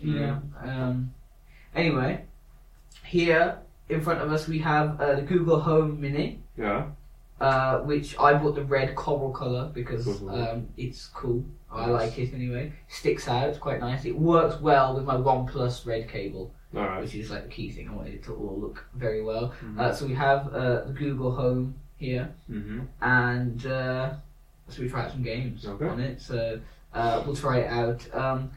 [0.01, 0.21] You Mm.
[0.21, 0.43] know.
[0.71, 1.15] Um,
[1.75, 2.25] anyway,
[3.05, 6.87] here in front of us we have uh, the Google Home Mini, Yeah.
[7.41, 11.45] uh, which I bought the red coral color because um, it's cool.
[11.71, 11.91] I Nice.
[11.91, 12.73] like it anyway.
[12.89, 13.49] Sticks out.
[13.49, 14.05] It's quite nice.
[14.05, 17.01] It works well with my OnePlus red cable right.
[17.01, 17.89] which is like the key thing.
[17.89, 19.53] I wanted it to all look very well.
[19.65, 19.79] Mhm.
[19.81, 22.81] Uh, so we have uh, the Google Home here, Mm-hmm.
[23.03, 24.15] and uh,
[24.69, 25.87] so we try out some games Okay.
[25.89, 26.21] on it.
[26.21, 26.61] So
[26.93, 28.01] uh, we'll try it out.
[28.15, 28.51] Um,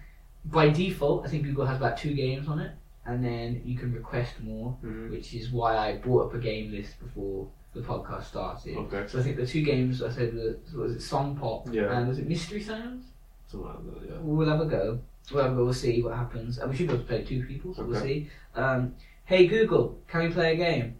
[0.45, 2.71] by default, I think Google has about two games on it,
[3.06, 5.12] and then you can request more, Mm-hmm.
[5.12, 8.75] which is why I brought up a game list before the podcast started.
[8.77, 9.03] Okay.
[9.08, 11.95] So I think the two games I said were was it Song Pop Yeah.
[11.97, 13.06] and was it Mystery Sounds?
[13.47, 14.17] Something like that, yeah.
[14.21, 14.99] We'll have a go.
[15.31, 15.65] We'll have a go.
[15.65, 16.57] We'll see what happens.
[16.57, 18.29] And we should be able to play two people, so we'll see.
[18.55, 20.97] Um, hey Google, can we play a game?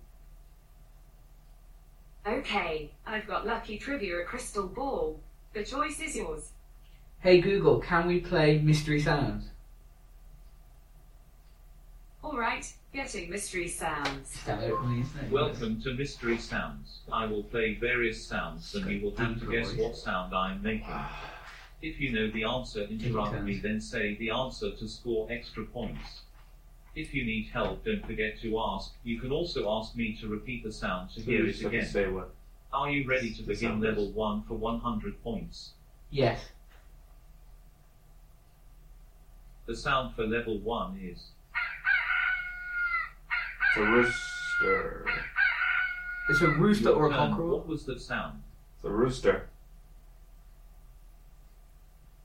[2.28, 5.22] Okay, I've got lucky trivia, a crystal ball.
[5.54, 6.52] The choice is yours.
[7.20, 9.50] Hey Google, can we play Mystery Sounds?
[12.24, 14.28] Alright, getting mystery sounds.
[14.28, 15.32] Stand out from these things.
[15.32, 17.00] Welcome to Mystery Sounds.
[17.12, 20.94] I will play various sounds and you will have to guess what sound I'm making.
[21.82, 26.22] If you know the answer, interrupt me, then say the answer to score extra points.
[26.96, 28.94] If you need help, don't forget to ask.
[29.04, 31.62] You can also ask me to repeat the sound to So hear you it just
[31.64, 31.90] have to again.
[31.90, 32.34] say what.
[32.74, 33.90] Are you ready to begin sound is.
[33.90, 35.74] level 1 for 100 points?
[36.10, 36.40] Yes.
[39.68, 41.28] The sound for level 1 is.
[43.70, 45.06] It's a rooster.
[46.30, 47.30] It's a rooster or a Your turn.
[47.32, 47.50] cockerel.
[47.60, 48.42] What was that sound?
[48.78, 49.50] It's a rooster.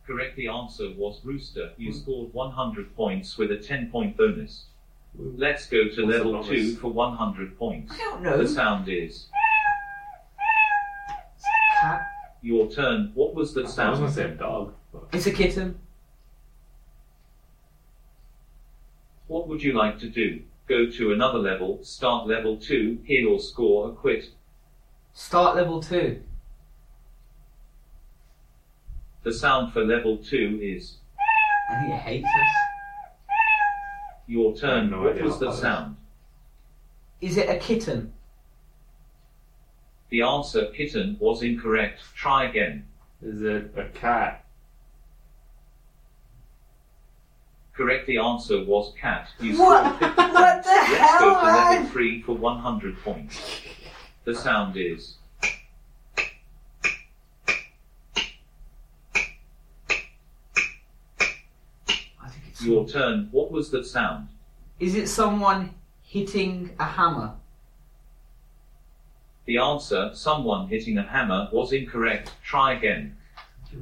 [0.06, 0.36] Correct.
[0.36, 1.70] The answer was rooster.
[1.76, 1.98] You hmm.
[1.98, 4.66] scored 100 points with a 10 point bonus.
[5.16, 5.36] Hmm.
[5.36, 6.48] Let's go to What's the level bonus?
[6.48, 7.92] 2 for 100 points.
[7.94, 8.38] I don't know.
[8.38, 9.26] The sound is.
[11.80, 12.02] Cat.
[12.42, 13.12] Your turn.
[13.14, 13.98] What was that I was sound?
[13.98, 14.74] gonna say a dog.
[14.92, 15.78] but- It's a kitten.
[19.28, 20.42] What would you like to do?
[20.68, 24.30] Go to another level, start level 2, heal or score a quit.
[25.14, 26.22] Start level two.
[29.22, 30.96] The sound for level 2 is.
[31.70, 32.54] I think it hates us.
[34.26, 34.82] Your turn.
[34.85, 35.58] have no what idea was what the that is.
[35.61, 35.96] sound?
[37.20, 38.12] Is it a kitten?
[40.11, 42.00] The answer, kitten, was incorrect.
[42.14, 42.87] Try again.
[43.22, 44.44] Is it a cat?
[47.74, 48.06] Correct.
[48.06, 49.28] The answer was cat.
[49.40, 49.96] You What?
[49.96, 50.66] scored 50 What points.
[50.66, 53.61] the Let's hell, go to level 3 for 100 points.
[54.24, 55.16] The sound is.
[62.20, 62.52] I think it's.
[62.62, 63.29] Your turn.
[63.31, 64.29] What was that sound?
[64.79, 67.35] Is it someone hitting a hammer?
[69.44, 72.33] The answer, someone hitting a hammer, was incorrect.
[72.44, 73.16] Try again.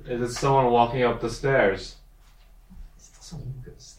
[0.06, 1.96] Is it someone walking up the stairs?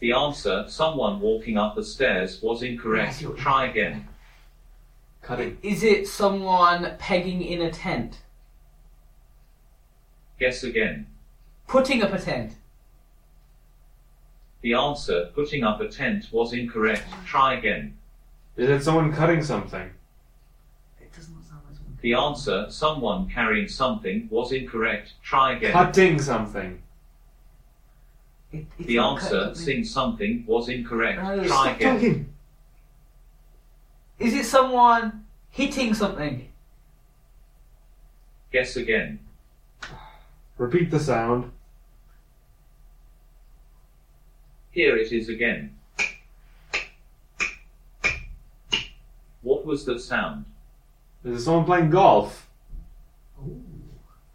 [0.00, 3.24] The answer, someone walking up the stairs, was incorrect.
[3.36, 4.08] Try again.
[5.22, 5.58] Cutting.
[5.62, 8.22] Is it someone pegging in a tent?
[10.40, 11.06] Guess again.
[11.68, 12.54] Putting up a tent?
[14.62, 17.04] The answer, putting up a tent, was incorrect.
[17.26, 17.96] Try again.
[18.56, 19.90] Is it someone cutting something?
[21.00, 21.98] It does not sound like someone.
[22.00, 25.14] The answer, someone carrying something, was incorrect.
[25.22, 25.72] Try again.
[25.72, 26.80] Cutting something.
[28.52, 29.64] It, it's The answer, cutting something.
[29.64, 31.22] sing something, was incorrect.
[31.22, 31.94] No, Try stop again.
[31.94, 32.28] Talking.
[34.20, 36.48] Is it someone hitting something?
[38.52, 39.18] Guess again.
[40.58, 41.50] Repeat the sound.
[44.72, 45.76] Here it is again.
[49.42, 50.46] What was that sound?
[51.24, 52.48] Is it someone playing golf?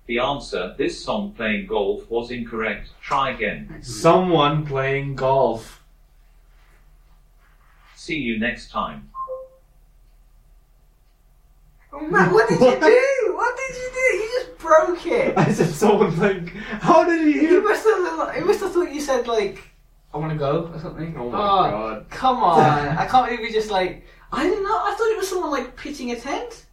[0.06, 2.90] The answer, this song playing golf, was incorrect.
[3.02, 3.80] Try again.
[3.82, 5.84] Someone playing golf.
[7.96, 9.10] See you next time.
[11.92, 13.34] Oh man, what did you do?
[13.36, 14.18] What did you do?
[14.18, 15.38] You just broke it.
[15.38, 16.48] I said someone playing.
[16.80, 17.64] How did he You hear?
[17.64, 18.38] must have.
[18.38, 19.60] You must have thought you said like,
[20.14, 21.16] "I want to go" or something.
[21.18, 22.10] Oh my god.
[22.10, 22.60] Come on!
[22.98, 24.06] I can't believe you just like.
[24.32, 24.78] I didn't know.
[24.78, 26.66] I thought it was someone like pitching a tent.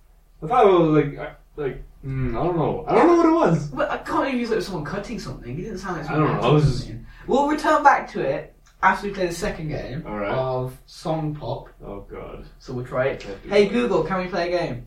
[0.43, 2.85] I thought it was like, like, mm, I don't know.
[2.89, 3.69] I don't know what it was.
[3.69, 5.59] But I can't believe you thought it was someone cutting something.
[5.59, 7.07] It didn't sound like I don't know, I was- something.
[7.27, 10.31] We'll return back to it after we play the second game Alright.
[10.31, 11.69] of Song Pop.
[11.83, 12.45] Oh god.
[12.59, 13.23] So we'll try it.
[13.49, 13.73] Hey that.
[13.73, 14.87] Google, can we play a game?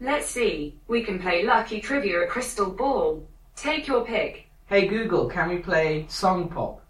[0.00, 0.76] Let's see.
[0.86, 3.26] We can play Lucky Trivia at Crystal Ball.
[3.56, 4.46] Take your pick.
[4.66, 6.81] Hey Google, can we play Song Pop?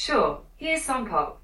[0.00, 0.40] Sure.
[0.56, 1.42] Here's Song Pop.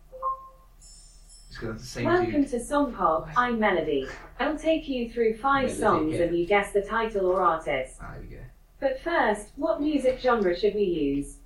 [0.78, 2.50] It's got the same Welcome dude.
[2.52, 3.28] to Song Pop.
[3.36, 4.06] I'm Melody.
[4.40, 6.22] I'll take you through five Melody, songs yeah.
[6.22, 7.96] and you guess the title or artist.
[8.00, 8.42] Ah, there we go.
[8.80, 11.36] But first, what music genre should we use?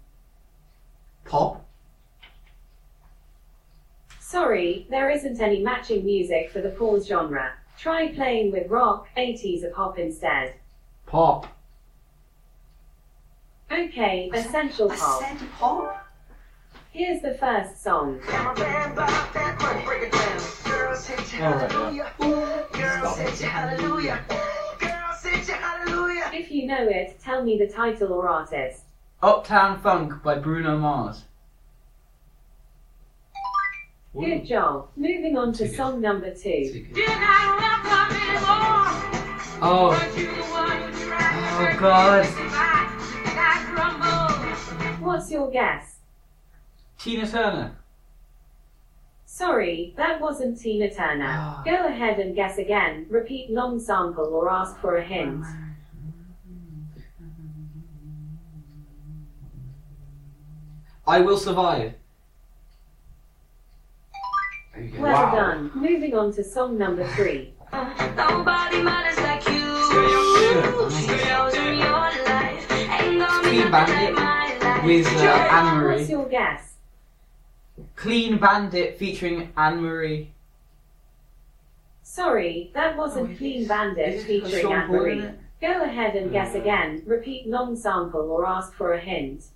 [1.24, 1.66] Pop.
[4.20, 7.54] Sorry, there isn't any matching music for the pause genre.
[7.76, 10.54] Try playing with rock, 80s or pop instead.
[11.06, 11.48] Pop.
[13.68, 15.24] Okay, essential pop.
[15.24, 15.99] said pop.
[16.92, 18.18] Here's the first song.
[26.32, 28.82] If you know it, tell me the title or artist.
[29.22, 31.26] Uptown Funk by Bruno Mars.
[34.12, 34.88] Good job.
[34.96, 36.88] Moving on to song number two.
[39.62, 39.94] Oh.
[41.52, 42.26] Oh God.
[45.00, 45.99] What's your guess?
[47.02, 47.78] Tina Turner.
[49.24, 51.24] Sorry, that wasn't Tina Turner.
[51.30, 51.62] Ah.
[51.64, 53.06] Go ahead and guess again.
[53.08, 55.42] Repeat long sample or ask for a hint.
[61.06, 61.94] I will survive.
[64.74, 65.00] There you go.
[65.00, 65.34] Well Wow.
[65.34, 65.70] done.
[65.74, 67.54] Moving on to song number three.
[67.72, 69.70] Nobody matters like you.
[70.36, 71.64] Shit.
[71.64, 72.70] in your life.
[72.70, 76.69] Ain't gonna Clean Bandit with uh, Anne What's your guess?
[78.00, 80.32] Clean Bandit featuring Anne Marie.
[82.02, 83.68] Sorry, that Oh, wasn't it Clean.
[83.68, 85.30] Bandit featuring Anne Marie.
[85.60, 86.60] Go ahead and guess Uh.
[86.60, 87.02] again.
[87.06, 89.48] Repeat long sample or ask for a hint.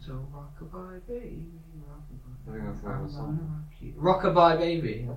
[0.00, 1.46] So rockabye baby,
[1.88, 2.48] rockabye.
[2.48, 3.64] I think that's the name of the song.
[3.96, 5.08] Rockabye baby.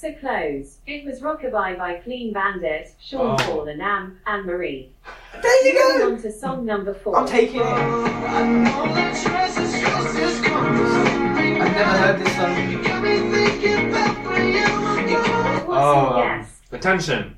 [0.00, 0.78] So close.
[0.86, 3.36] It was Rockabye by Clean Bandit, Sean Oh.
[3.44, 4.92] Paul and Am, Anne Marie.
[5.42, 6.12] There you Moving go.
[6.14, 7.16] on to song number four.
[7.18, 7.66] I'm taking it.
[7.66, 8.46] I've
[11.74, 12.54] never heard this song.
[15.70, 16.46] Oh, your um.
[16.70, 17.36] Attention.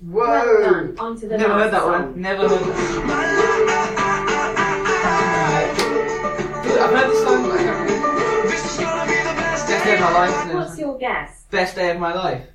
[0.00, 0.22] Whoa.
[0.24, 0.96] Well done.
[0.98, 1.92] On to the Never heard that song.
[1.92, 2.20] one.
[2.20, 4.14] Never heard that.
[6.82, 7.33] I've heard this song.
[10.12, 10.54] My life.
[10.54, 11.44] What's your guess?
[11.50, 12.46] Best day of my life.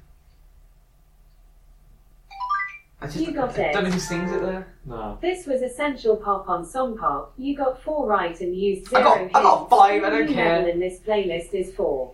[3.02, 3.74] I just, You got I it.
[3.74, 4.68] don't know who sings it there.
[4.86, 5.18] No.
[5.22, 7.34] This was Essential Pop on Song Pop.
[7.38, 10.34] You got four right and used I zero got- I got five, I don't new
[10.34, 10.56] care.
[10.58, 12.12] level in this playlist is four.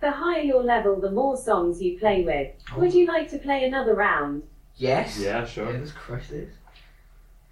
[0.00, 2.50] The higher your level, the more songs you play with.
[2.76, 4.42] Would you like to play another round?
[4.76, 5.18] Yes.
[5.20, 5.72] Yeah, Yeah, sure.
[5.72, 6.50] let's crush this.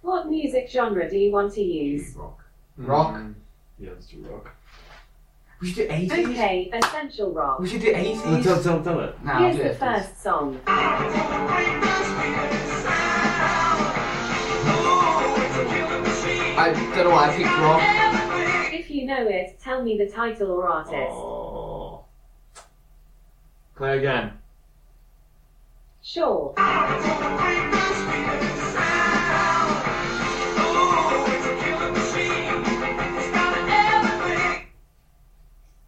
[0.01, 2.15] What music genre do you want to use?
[2.15, 2.43] Rock.
[2.77, 3.13] Rock.
[3.15, 3.33] Mm.
[3.79, 4.53] Yeah, let's do rock.
[5.59, 6.11] We should do 80s.
[6.11, 7.59] Okay, Essential Rock.
[7.59, 8.43] We should do 80s.
[8.43, 9.23] Tell, tell, tell it.
[9.23, 10.09] Nah, I'll Here's do the it first.
[10.09, 10.59] first song.
[16.59, 18.73] I don't know why I picked rock.
[18.73, 20.93] If you know it, tell me the title or artist.
[20.95, 22.05] Oh.
[23.75, 24.33] Play again.
[26.01, 26.53] Sure.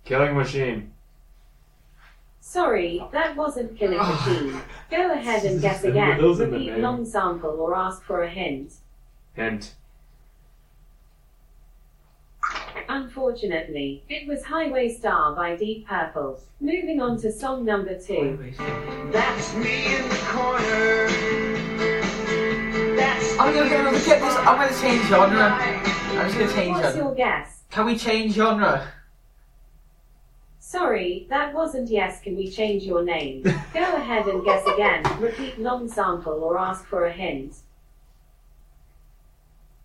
[0.09, 0.91] Killing Machine.
[2.41, 4.25] Sorry, that wasn't Killing ah.
[4.25, 4.59] Machine.
[4.89, 6.19] Go ahead and guess There again.
[6.23, 6.81] was in the Repeat name.
[6.81, 8.73] long sample or ask for a hint.
[9.35, 9.75] Hint.
[12.87, 16.39] Unfortunately, it was Highway Star by Deep Purple.
[16.59, 18.39] Moving on to song number two.
[19.11, 21.07] That's me in the corner.
[22.95, 24.35] That's I'm gonna, I'm gonna get this.
[24.37, 25.51] I'm gonna change genre.
[25.51, 27.05] I'm just gonna change What's genre.
[27.05, 27.61] your guess?
[27.69, 28.87] Can we change genre?
[30.69, 32.21] Sorry, that wasn't yes.
[32.21, 33.41] Can we change your name?
[33.73, 35.01] Go ahead and guess again.
[35.19, 37.55] Repeat long sample or ask for a hint.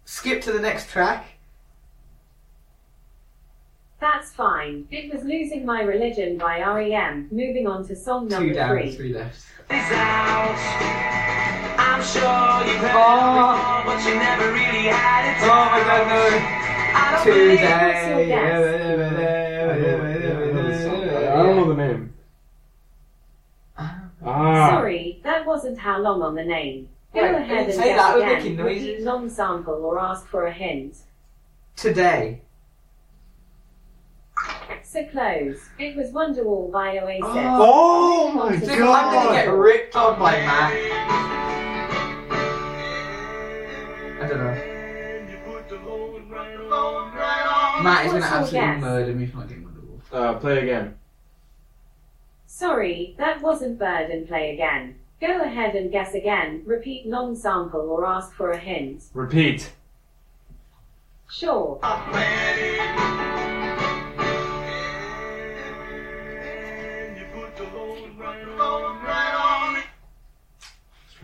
[0.04, 1.24] Skip to the next track.
[3.98, 4.86] That's fine.
[4.90, 7.28] It was Losing My Religion by REM.
[7.30, 8.92] Moving on to song Two number down, three.
[8.94, 9.36] three left.
[9.70, 10.58] is out.
[11.78, 13.56] I'm sure you've heard Oh.
[13.56, 15.36] before, but you never really had it.
[15.44, 16.06] Oh my god,
[16.94, 17.24] I no.
[17.24, 19.43] don't believe Today.
[24.24, 24.70] Ah.
[24.70, 26.88] Sorry, that wasn't how long on the name.
[27.14, 28.38] Go Wait, ahead and say guess that, I was again.
[28.38, 29.04] making Repeat noises.
[29.04, 30.96] long sample or ask for a hint.
[31.76, 32.40] Today.
[34.82, 35.58] So close.
[35.78, 37.22] It was Wonderwall by Oasis.
[37.26, 40.72] Oh my I I think I'm gonna get ripped on by Matt.
[44.20, 44.70] I don't know.
[47.82, 48.80] Matt is gonna What's your absolutely guess?
[48.80, 50.00] murder me for not getting Wonderwall.
[50.12, 50.94] Uh, play again.
[52.56, 54.94] Sorry, that wasn't Bird and Play Again.
[55.20, 56.62] Go ahead and guess again.
[56.64, 59.02] Repeat long sample or ask for a hint.
[59.12, 59.72] Repeat.
[61.28, 61.80] Sure.
[61.82, 61.98] trying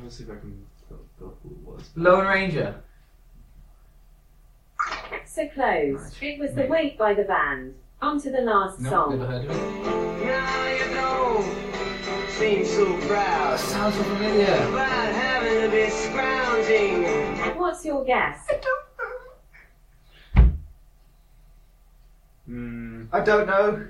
[0.03, 1.91] to see if I can tell, tell who it was.
[1.95, 2.83] Lone Ranger.
[5.27, 6.13] So close.
[6.21, 7.77] It was The Weight by the band.
[8.03, 9.19] On to the last No, song.
[9.19, 10.25] never heard of it.
[10.25, 14.45] Now you don't seem so That proud sounds so familiar.
[14.69, 17.59] about having to be scrounging.
[17.59, 18.49] What's your guess?
[22.47, 23.05] Hmm.
[23.13, 23.87] I don't know.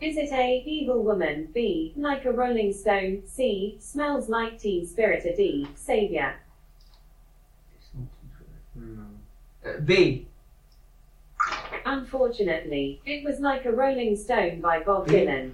[0.00, 0.62] Is it A.
[0.66, 1.92] Evil Woman, B.
[1.96, 3.76] Like a Rolling Stone, C.
[3.80, 5.66] Smells Like Teen Spirit, or D.
[5.76, 6.34] Savior?
[8.74, 9.02] No.
[9.64, 10.26] Uh, B.
[11.86, 15.12] Unfortunately, it was Like a Rolling Stone by Bob B?
[15.14, 15.52] Dylan.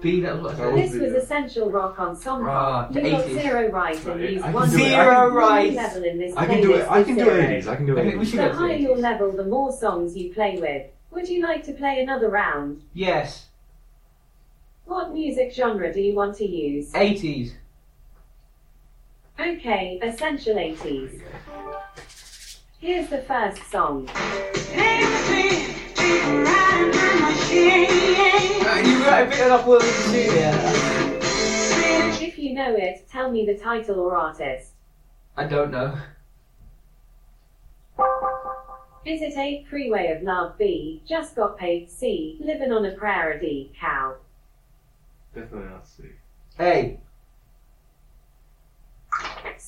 [0.00, 0.72] B, that was what I That said.
[0.82, 2.94] was This was Essential Rock on Song Ah, Pop.
[2.94, 3.42] You got 80s.
[3.42, 4.80] zero right and Right, used I can one do it.
[4.82, 5.72] I Zero Your right.
[5.72, 6.88] level in this I can do it.
[6.90, 7.34] I can do zero.
[7.36, 7.50] it.
[7.64, 7.66] 80s.
[7.68, 8.26] I can do I think we it.
[8.26, 9.00] should The go to higher your 80s.
[9.00, 10.86] level, the more songs you play with.
[11.10, 12.82] Would you like to play another round?
[12.94, 13.46] Yes.
[14.84, 16.92] What music genre do you want to use?
[16.92, 17.52] 80s.
[19.40, 21.20] Okay, Essential 80s.
[22.80, 24.02] Here's the first song.
[24.02, 24.14] You
[29.02, 29.84] got a bit off Willie
[32.24, 34.74] If you know it, tell me the title or artist.
[35.36, 35.98] I don't know.
[39.04, 39.66] Visit A.
[39.68, 41.02] Freeway of Love B.
[41.04, 42.38] Just Got Paid C.
[42.40, 43.72] Living on a Prayer or D.
[43.80, 44.14] Cow?
[45.34, 46.04] Definitely not C.
[46.60, 47.00] A.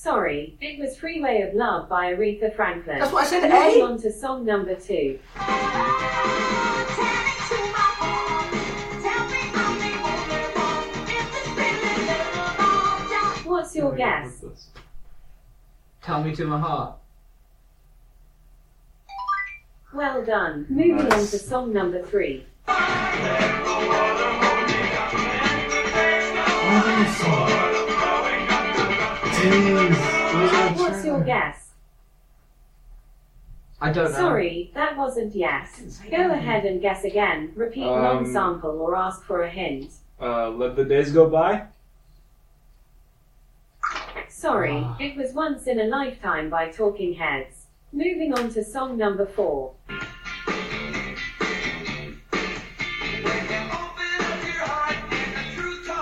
[0.01, 2.97] Sorry, it was Freeway of Love by Aretha Franklin.
[2.97, 3.85] That's what I said, Moving A.
[3.85, 5.19] on to song number two.
[13.47, 14.43] What's your guess?
[16.01, 16.95] Tell me to my heart.
[19.93, 20.65] Well done.
[20.67, 22.47] Moving on to song number three.
[30.77, 31.69] What's your guess?
[33.81, 34.17] I don't know.
[34.17, 35.99] Sorry, that wasn't yes.
[36.11, 37.51] Go ahead and guess again.
[37.55, 39.91] Repeat Um, non-sample or ask for a hint.
[40.21, 41.63] Uh, let the days go by.
[44.29, 44.95] Sorry, Ah.
[44.99, 47.65] it was Once in a Lifetime by Talking Heads.
[47.91, 49.73] Moving on to song number four.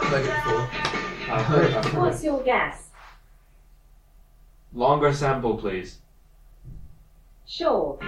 [0.10, 0.70] Heard it before.
[1.32, 2.02] I've heard, I've heard.
[2.02, 2.89] What's your guess?
[4.74, 5.98] Longer sample, please.
[7.48, 8.00] Sure.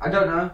[0.00, 0.50] I don't know.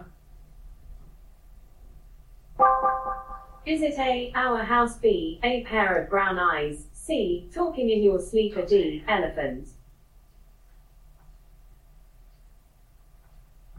[3.65, 8.19] Is it A, our house B, a pair of brown eyes, C, talking in your
[8.19, 9.67] sleep or D, elephant?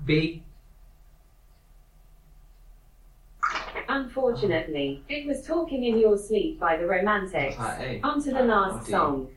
[0.04, 0.42] B.
[3.88, 7.56] Unfortunately, it was talking in your sleep by the Romantics.
[7.58, 9.28] Ah, That's like On to the last Oh, song.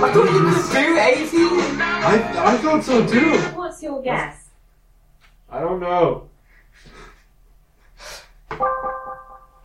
[0.00, 1.80] I thought you could do 18.
[1.80, 3.36] I, I thought so too.
[3.56, 4.48] What's your guess?
[5.50, 6.27] I don't know.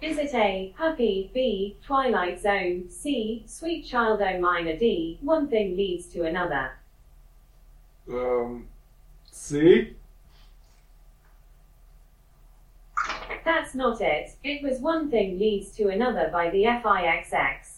[0.03, 5.77] Is it A, Puppy, B, Twilight Zone, C, Sweet Child O Minor, D, one thing
[5.77, 6.71] leads to another?
[8.11, 8.67] Um,
[9.31, 9.95] see?
[13.45, 14.35] That's not it.
[14.43, 17.77] It was One Thing Leads to Another by the FIXX.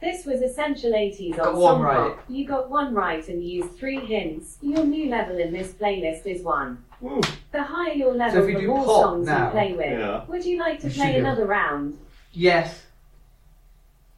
[0.00, 2.16] This was Essential 80s Got on one Song right.
[2.28, 4.58] You got one right and used three hints.
[4.60, 6.84] Your new level in this playlist is one.
[7.04, 7.20] Woo.
[7.52, 9.98] The higher your So level, if we the do more songs now- you play with.
[10.00, 10.24] Yeah.
[10.26, 11.98] Would you like to play should another round?
[12.32, 12.86] Yes.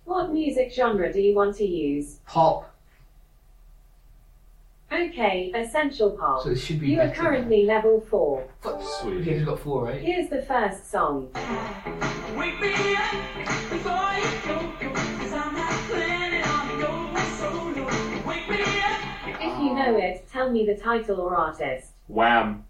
[0.05, 2.21] What music genre do you want to use?
[2.27, 2.73] Pop.
[4.93, 6.43] Okay, Essential Pop.
[6.45, 7.21] So it should be You are better.
[7.23, 8.45] currently level 4.
[8.65, 9.27] Okay, Sweet.
[9.27, 10.01] we've got four, right?
[10.01, 11.29] Here's the first song.
[12.37, 13.13] Wake me up
[13.69, 17.85] before you go, go, 'cause I'm not planning on going solo.
[18.29, 19.01] Wake me up.
[19.43, 21.91] If you know it, tell me the title or artist.
[22.07, 22.65] Wham.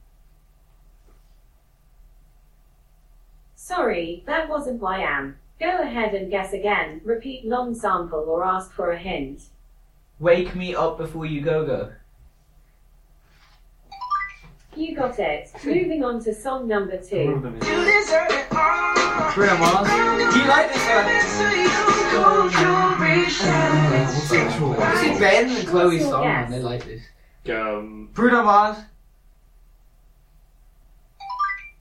[3.66, 5.38] Sorry, that wasn't why am.
[5.58, 7.00] Go ahead and guess again.
[7.02, 9.42] Repeat long sample or ask for a hint.
[10.20, 11.92] Wake me up before you go go.
[14.76, 15.50] You got it.
[15.64, 17.42] Moving on to song number two.
[17.66, 19.32] You deserve it all.
[19.34, 19.88] Bruno Mars.
[19.88, 21.06] Do you like this one?
[24.92, 26.44] This is Ben and Chloe's your song, guess?
[26.44, 27.02] and they like this.
[27.50, 28.76] Um, Bruno Mars.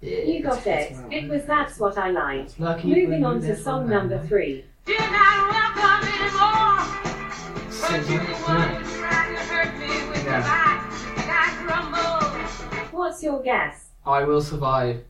[0.06, 0.96] You got it.
[1.10, 2.50] It was That's What I Like.
[2.60, 4.64] Lucky Moving on to song what number I three.
[4.86, 7.72] You're not welcome anymore.
[7.72, 8.28] Says You're it.
[8.28, 10.38] the one who's trying to hurt me with Yeah.
[10.38, 11.06] your lies.
[11.18, 12.98] And I grumble.
[13.00, 13.86] What's your guess?
[14.06, 15.04] I will survive.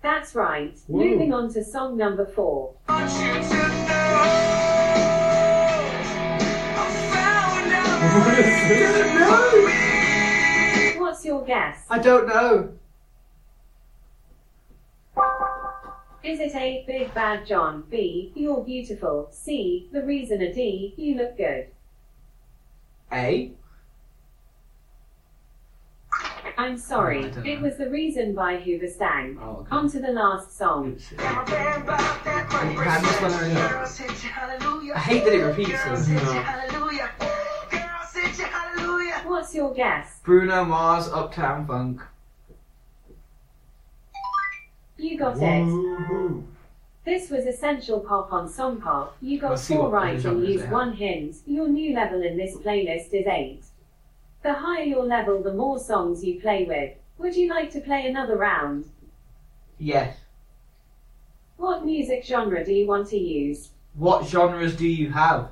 [0.00, 0.74] That's right.
[0.88, 1.04] Woo.
[1.04, 2.72] Moving on to song number four.
[2.88, 3.42] want you to know.
[6.78, 9.91] I found out what is this?
[11.22, 11.86] What's your guess?
[11.88, 12.72] I don't know.
[16.24, 21.14] Is it A, Big Bad John, B, You're Beautiful, C, The Reason, or D, You
[21.18, 21.68] Look Good?
[23.12, 23.52] A.
[26.58, 29.38] I'm Oh, sorry, don't it was The Reason by Hoobastank.
[29.40, 29.76] Oh, okay.
[29.76, 30.88] On to the last song.
[30.88, 31.08] Oops.
[31.20, 34.92] had this one already?
[34.92, 36.71] I hate that it repeats them.
[39.42, 40.20] What's your guess?
[40.22, 42.00] Bruno Mars, Uptown Funk.
[44.96, 45.64] You got it.
[45.64, 46.46] Woo-hoo.
[47.04, 49.16] This was Essential Pop on Song Pop.
[49.20, 50.72] You got Let's see four what right and genres used have.
[50.72, 51.38] one hint.
[51.44, 53.64] Your new level in this playlist is 8.
[54.44, 56.92] The higher your level, the more songs you play with.
[57.18, 58.84] Would you like to play another round?
[59.76, 60.18] Yes.
[61.56, 63.70] What music genre do you want to use?
[63.94, 65.48] What genres do you have?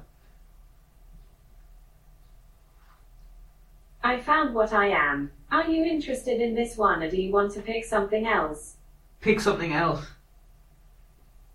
[4.03, 5.31] I found what I am.
[5.51, 8.77] Are you interested in this one or do you want to pick something else?
[9.21, 10.07] Pick something else.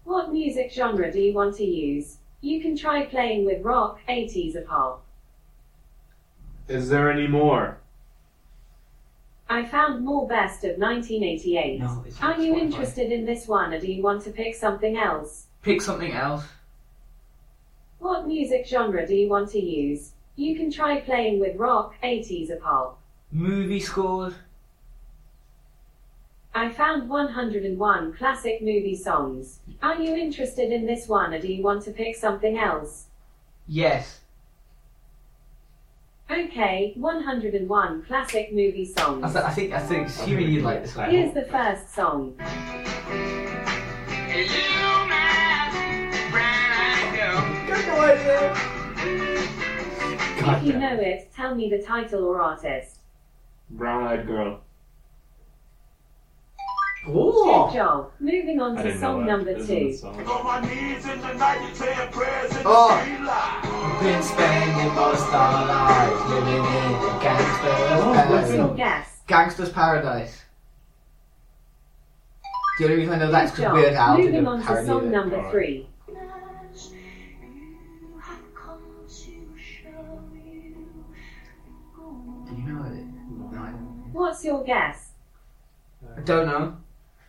[0.04, 2.18] What music genre do you want to use?
[2.41, 5.04] You can try playing with rock, 80s or pop.
[6.68, 7.78] Is there any more?
[9.50, 11.80] I found more best of 1988.
[11.80, 12.62] No, it's Are you Spotify.
[12.62, 15.48] interested in this one or do you want to pick something else?
[15.64, 16.46] Pick something else.
[18.00, 20.12] What music genre do you want to use?
[20.36, 22.99] You can try playing with rock, 80s or pop.
[23.31, 24.33] Movie scores.
[26.53, 29.59] I found 101 classic movie songs.
[29.81, 33.05] Are you interested in this one or do you want to pick something else?
[33.67, 34.21] Yes.
[36.29, 39.33] Okay, 101 classic movie I, songs.
[39.33, 41.09] th- I think I think assuming you'd like this one.
[41.11, 42.36] Here's the first song.
[47.67, 48.74] Got no idea.
[50.48, 53.00] If you know it, tell me the title or artist.
[53.72, 54.62] Brown eyed girl.
[57.08, 57.68] Oh.
[57.68, 58.12] Good job.
[58.20, 59.32] Moving on I to didn't know song that.
[59.32, 59.93] number This is two.
[59.98, 60.26] song.
[60.28, 62.89] On my knees in the night, you saying prayers in Oh.
[62.89, 68.78] the street Been spending most our lives living in gangster's oh, What's your paradise.
[68.78, 69.20] guess?
[69.28, 70.41] Gangster's paradise.
[72.80, 73.74] The only reason I know that is Good because job.
[73.76, 75.10] Weird Al did Moving a on to parody song it.
[75.10, 75.52] number Alright.
[75.52, 75.88] three.
[84.16, 85.09] What's your guess?
[86.16, 86.78] I don't know.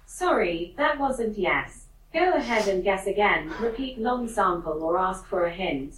[0.06, 1.86] Sorry, that wasn't yes.
[2.14, 3.52] Go ahead and guess again.
[3.60, 5.96] Repeat long sample or ask for a hint.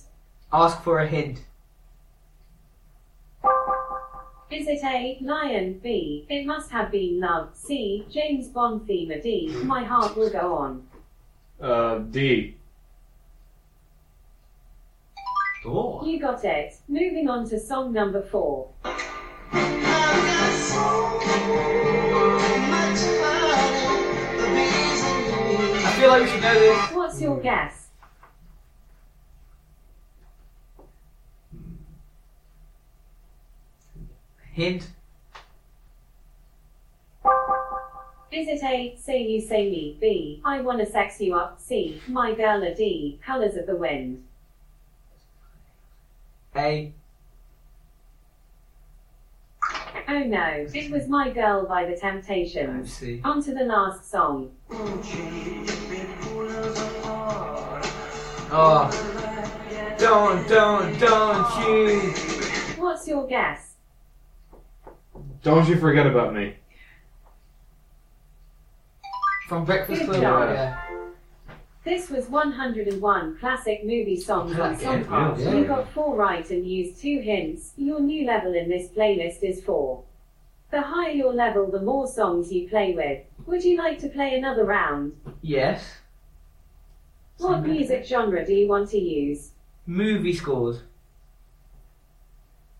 [0.51, 1.45] Ask for a hint.
[4.51, 5.19] Is it A.
[5.21, 5.79] Lion?
[5.83, 6.25] B.
[6.31, 7.51] It must have been love.
[7.53, 8.07] C.
[8.11, 9.11] James Bond theme.
[9.11, 9.49] Or D.
[9.65, 10.89] My heart will go on.
[11.61, 12.57] Uh, D.
[15.67, 16.03] Oh.
[16.07, 16.77] You got it.
[16.89, 18.71] Moving on to song number four.
[25.81, 26.91] I feel like we should know this.
[26.93, 27.89] What's your guess?
[34.53, 34.89] Hint.
[38.31, 38.97] Is it A.
[39.01, 39.97] Say You Say Me?
[40.01, 40.41] B.
[40.45, 41.61] I Wanna Sex You Up?
[41.61, 42.01] C.
[42.09, 42.63] My Girl?
[42.63, 44.25] a D, Colors of the Wind?
[46.55, 46.93] A.
[50.11, 52.91] Oh no, it was My Girl by the Let's Temptations.
[52.95, 53.21] see.
[53.25, 54.51] On to the last song.
[58.51, 58.89] Oh.
[59.99, 62.01] Don't, don't, don't you.
[62.83, 63.75] What's your guess?
[65.43, 66.57] Don't you forget about me.
[69.47, 70.23] From Breakfast Good Club.
[70.23, 70.51] job.
[70.55, 70.98] Yeah.
[71.89, 75.39] This was 101 classic movie songs on Okay, Songpop.
[75.43, 75.55] yeah.
[75.55, 77.73] You got four right and used two hints.
[77.79, 80.05] Your new level in this playlist is four.
[80.71, 83.23] The higher your level, the more songs you play with.
[83.47, 85.15] Would you like to play another round?
[85.41, 85.83] Yes.
[87.39, 89.53] What music genre do you want to use?
[89.87, 90.83] Movie scores.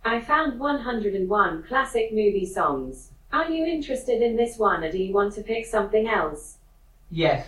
[0.05, 3.13] I found 101 classic movie songs.
[3.33, 6.59] Are you interested in this one or do you want to pick something else?
[7.11, 7.47] Yes.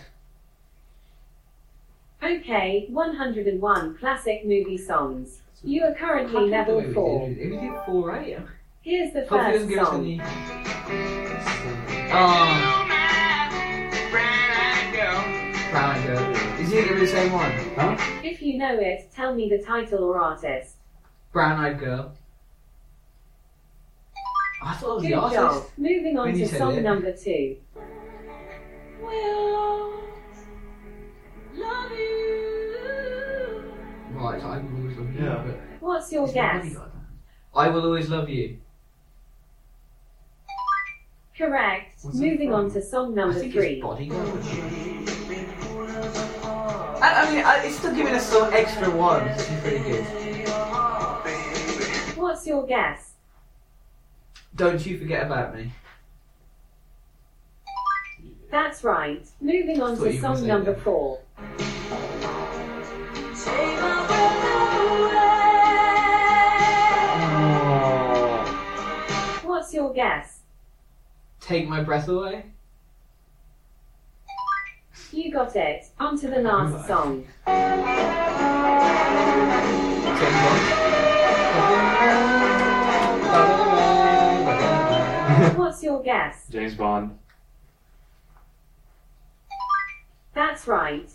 [2.23, 5.41] Okay, 101 classic movie songs.
[5.63, 7.29] You are currently level 4.
[7.31, 8.37] If we did four right.
[8.83, 10.05] Here's the Hopefully first doesn't give us song.
[10.05, 10.21] any.
[12.13, 12.87] Oh.
[15.71, 16.59] Brown eyed girl.
[16.59, 17.51] Is he gonna the same one?
[17.75, 17.97] Huh?
[18.23, 20.75] If you know it, tell me the title or artist.
[21.31, 22.13] Brown eyed girl.
[24.63, 25.33] I thought it was Good the job.
[25.53, 25.77] artist.
[25.77, 26.81] Moving on When you to said song it.
[26.83, 27.55] number two.
[29.01, 30.10] Right,
[34.39, 35.23] so I will always love you.
[35.23, 35.43] Yeah.
[35.45, 36.63] but What's your it's not guess?
[36.63, 36.91] bodyguard.
[37.55, 38.57] I will always love you.
[41.37, 41.95] Correct.
[42.03, 43.73] What's it Moving on to song I number think three.
[43.73, 44.39] it's bodyguard.
[47.03, 50.05] I, I mean, I, it's still giving us some extra ones, which is pretty good.
[52.17, 53.13] What's your guess?
[54.55, 55.71] Don't you forget about me.
[58.51, 59.25] That's right.
[59.39, 60.83] Moving on Thought to were song say number that.
[60.83, 61.19] four.
[69.71, 70.39] What's your guess?
[71.39, 72.43] Take my breath away.
[75.13, 75.85] You got it.
[75.97, 77.25] On to the last song.
[85.57, 86.47] What's your guess?
[86.49, 87.17] James Bond.
[90.33, 91.09] That's right.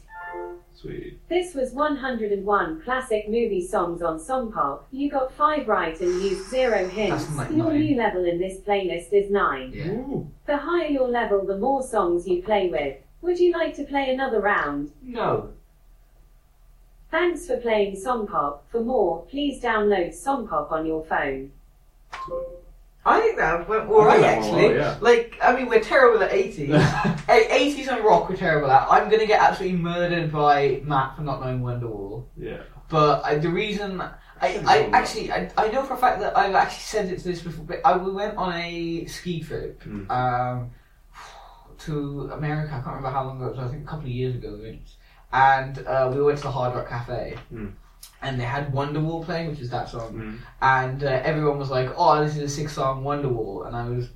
[0.75, 1.19] Sweet.
[1.29, 4.83] This was 101 classic movie songs on Songpop.
[4.93, 7.35] You got five right and used zero hints.
[7.35, 7.81] Like your nine.
[7.81, 9.73] new level in this playlist is nine.
[9.75, 10.23] Yeah.
[10.47, 12.99] The higher your level, the more songs you play with.
[13.23, 14.93] Would you like to play another round?
[15.03, 15.51] No.
[17.11, 18.59] Thanks for playing Songpop.
[18.71, 21.53] For more, please download Songpop on your phone.
[23.09, 24.69] I think that went alright that went actually.
[24.69, 24.97] well, yeah.
[25.01, 26.69] Like, I mean, we're terrible at 80s.
[27.27, 28.87] 80s and rock we're terrible at.
[28.91, 32.25] I'm gonna get absolutely murdered by Matt for not knowing Wonderwall.
[32.37, 32.63] yeah.
[32.89, 36.55] But I, the reason I, I actually I, I know for a fact that I've
[36.55, 37.65] actually said it to this before.
[37.65, 40.09] But I, we went on a ski trip Mm.
[40.11, 40.71] um,
[41.79, 42.71] to America.
[42.75, 43.67] I can't remember how long ago it was.
[43.67, 44.59] I think a couple of years ago.
[45.33, 47.73] And uh, we went to the Hard Rock Cafe, Mm.
[48.23, 50.15] And they had Wonderwall playing, which is that song.
[50.15, 50.39] Mm.
[50.63, 54.09] And uh, everyone was like, "Oh, this is a six-song Wonderwall," and I was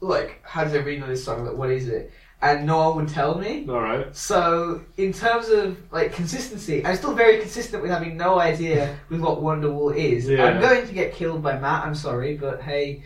[0.00, 1.44] like, "How does everybody know this song?
[1.44, 3.66] Like, what is it?" And no one would tell me.
[3.68, 4.14] All right.
[4.14, 9.20] So, in terms of like consistency, I'm still very consistent with having no idea with
[9.20, 10.28] what Wonderwall is.
[10.28, 10.44] Yeah.
[10.44, 11.84] I'm going to get killed by Matt.
[11.84, 13.02] I'm sorry, but hey,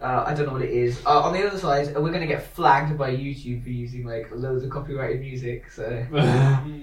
[0.00, 1.00] uh, I don't know what it is.
[1.06, 4.30] Uh, on the other side, we're going to get flagged by YouTube for using like
[4.30, 5.70] loads of copyrighted music.
[5.70, 6.06] So,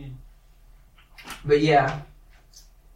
[1.46, 2.02] but yeah,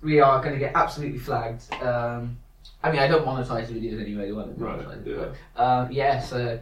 [0.01, 1.71] we are going to get absolutely flagged.
[1.81, 2.37] Um,
[2.83, 4.31] I mean, I don't monetize the videos anyway.
[4.31, 4.97] Right.
[5.05, 5.25] Yeah.
[5.55, 6.21] Um, yeah.
[6.21, 6.59] So,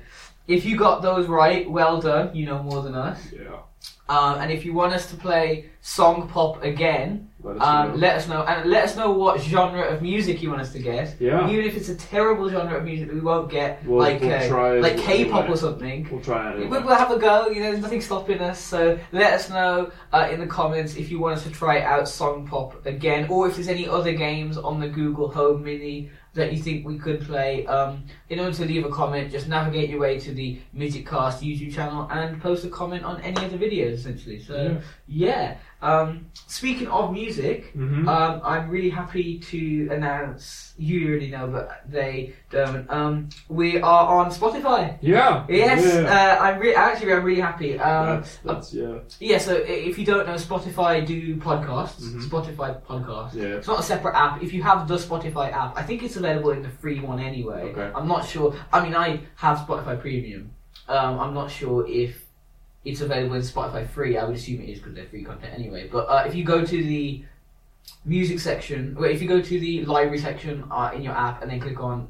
[0.48, 2.36] if you got those right, well done.
[2.36, 3.20] You know more than us.
[3.32, 3.60] Yeah.
[4.08, 7.96] Um, and if you want us to play song pop again, Let us um, know.
[7.96, 8.44] let us know.
[8.44, 11.16] And let us know what genre of music you want us to get.
[11.20, 11.50] Yeah.
[11.50, 14.34] Even if it's a terrible genre of music that we won't get, We'll- like we'll
[14.34, 16.08] uh, like K-pop or something.
[16.12, 16.58] We'll try it.
[16.58, 16.84] We- Anyway.
[16.84, 17.48] We'll have a go.
[17.50, 18.60] You know, there's nothing stopping us.
[18.60, 22.08] So let us know uh, in the comments if you want us to try out
[22.08, 26.54] Song Pop again, or if there's any other games on the Google Home Mini that
[26.54, 27.66] you think we could play.
[27.66, 31.74] Um, in order to leave a comment, just navigate your way to the Midgetcast YouTube
[31.74, 34.40] channel and post a comment on any of the videos, essentially.
[34.40, 35.58] So yeah.
[35.82, 38.08] Um, speaking of music, Mhm.
[38.08, 40.74] um, I'm really happy to announce.
[40.78, 42.90] You already know, but they don't.
[42.90, 44.98] Um, we are on Spotify.
[45.02, 45.46] yeah.
[45.48, 46.02] Yes, Yeah.
[46.40, 47.80] uh, I'm re- actually I'm really happy.
[47.80, 48.96] Um, that's, that's yeah.
[49.20, 52.02] yeah, so if you don't know, Spotify do podcasts.
[52.04, 52.22] Mhm.
[52.30, 53.36] Spotify podcast.
[53.36, 53.58] Yeah.
[53.60, 54.42] It's not a separate app.
[54.44, 57.72] If you have the Spotify app, I think it's available in the free one anyway.
[57.72, 57.92] Okay.
[57.96, 58.54] I'm not sure.
[58.74, 60.52] I mean, I have Spotify Premium.
[60.90, 62.25] Um, I'm not sure if
[62.86, 64.18] it's available in Spotify free.
[64.18, 65.90] I would assume it is because they're free content anyway.
[65.92, 67.24] But uh, if you go to the
[68.06, 71.52] music section, well, if you go to the library section uh, in your app and
[71.52, 72.08] then click on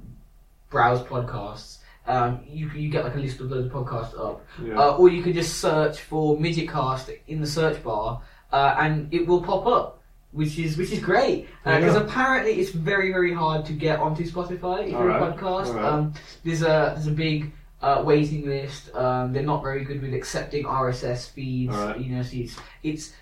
[0.69, 4.45] browse podcasts, um, you you get like a list of those podcasts up.
[4.63, 4.77] Yeah.
[4.77, 8.21] Uh, or you can just search for Midgetcast in the search bar,
[8.51, 10.01] uh, and it will pop up,
[10.31, 11.47] which is which is great.
[11.63, 12.01] Because Yeah.
[12.03, 15.67] apparently it's very very hard to get onto Spotify if you're a podcast.
[15.69, 15.85] alright.
[15.85, 16.13] Um,
[16.43, 17.51] there's a there's a big
[17.85, 18.93] uh, waiting list.
[18.95, 21.73] Um, they're not very good with accepting RSS feeds.
[21.73, 21.99] Alright.
[21.99, 23.13] You know, so it's it's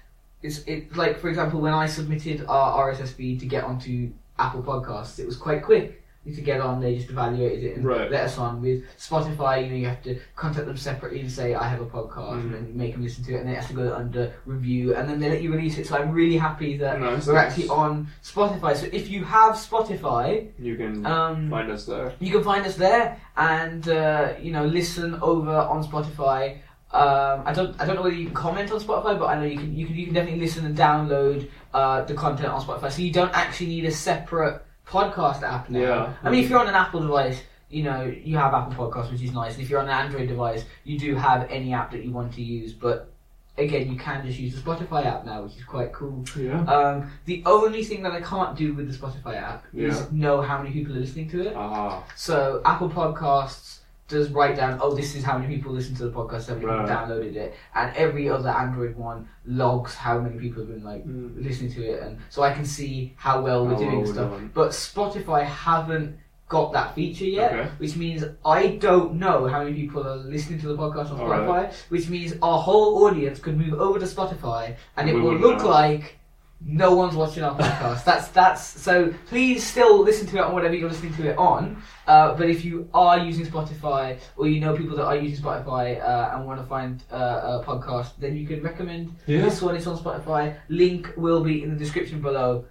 [0.41, 4.63] it's it like for example when I submitted our RSS feed to get onto Apple
[4.63, 6.79] Podcasts, it was quite quick to get on.
[6.79, 8.09] They just evaluated it and Right.
[8.09, 8.61] let us on.
[8.61, 11.85] With Spotify, you know, you have to contact them separately and say I have a
[11.85, 12.41] podcast, Mhm.
[12.43, 14.95] and then make them listen to it, and then it has to go under review,
[14.95, 15.85] and then they let you release it.
[15.87, 17.47] So I'm really happy that Nice, we're nice.
[17.51, 18.75] actually on Spotify.
[18.75, 22.13] So if you have Spotify, You can um, find us there.
[22.19, 26.59] you can find us there and uh, you know listen over on Spotify.
[26.93, 29.45] Um, I don't I don't know whether you can comment on Spotify, but I know
[29.45, 32.91] you can you can you can definitely listen and download uh, the content on Spotify.
[32.91, 35.79] So you don't actually need a separate podcast app now.
[35.79, 36.13] Yeah.
[36.23, 39.21] I mean, if you're on an Apple device, you know you have Apple Podcasts, which
[39.21, 39.53] is nice.
[39.55, 42.33] And if you're on an Android device, you do have any app that you want
[42.33, 42.73] to use.
[42.73, 43.09] But
[43.57, 46.23] again, you can just use the Spotify app now, which is quite cool.
[46.37, 46.63] Yeah.
[46.65, 49.87] Um, the only thing that I can't do with the Spotify app Yeah.
[49.89, 51.53] is know how many people are listening to it.
[51.55, 52.03] Ah.
[52.15, 56.11] So Apple Podcasts does write down, oh, this is how many people listen to the
[56.11, 56.81] podcast, how many Right.
[56.81, 61.05] people downloaded it, and every other Android one logs how many people have been like
[61.07, 61.41] Mm.
[61.43, 64.31] listening to it, and so I can see how well we're doing well stuff.
[64.53, 66.17] But Spotify haven't
[66.49, 67.69] got that feature yet, Okay.
[67.77, 71.27] which means I don't know how many people are listening to the podcast on All
[71.29, 71.47] Spotify.
[71.47, 71.73] right.
[71.89, 75.59] Which means our whole audience could move over to Spotify, and it We will look
[75.59, 75.69] know.
[75.69, 76.19] like
[76.65, 78.03] no one's watching our podcast.
[78.09, 79.13] that's that's so.
[79.27, 81.81] Please still listen to it on whatever you're listening to it on.
[82.07, 86.01] Uh, but if you are using Spotify or you know people that are using Spotify
[86.01, 89.41] uh, and want to find uh, a podcast, then you can recommend Yeah.
[89.41, 89.75] this one.
[89.75, 90.55] It's on Spotify.
[90.69, 92.65] Link will be in the description below.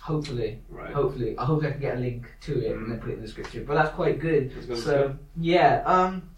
[0.00, 0.92] Hopefully, Right.
[0.92, 3.20] hopefully, I hope I can get a link to it and then put it in
[3.20, 3.64] the description.
[3.64, 4.52] But that's quite good.
[4.76, 6.28] So yeah, um,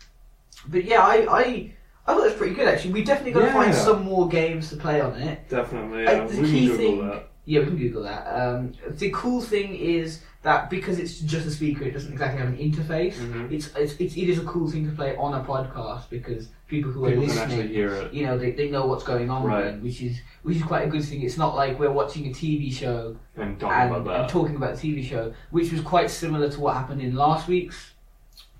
[0.68, 1.72] but yeah, I I.
[2.07, 2.92] I thought it was pretty good actually.
[2.92, 5.48] We definitely got to find some more games to play on it.
[5.48, 6.07] Definitely.
[6.07, 6.26] Uh, Yeah.
[6.26, 7.28] the we key can Google thing- that.
[7.48, 8.26] Yeah, we can Google that.
[8.26, 12.48] Um, the cool thing is that because it's just a speaker, it doesn't exactly have
[12.48, 13.14] an interface.
[13.14, 13.52] Mhm.
[13.52, 16.90] It's, it's, it's it is a cool thing to play on a podcast because people
[16.90, 18.12] who People are actually listening, hear it.
[18.12, 19.80] you know, they, they know what's going on, Right.
[19.80, 21.22] which is which is quite a good thing.
[21.22, 24.20] It's not like we're watching a TV show And talking and, about that.
[24.22, 27.46] and talking about the TV show, which was quite similar to what happened in last
[27.46, 27.92] week's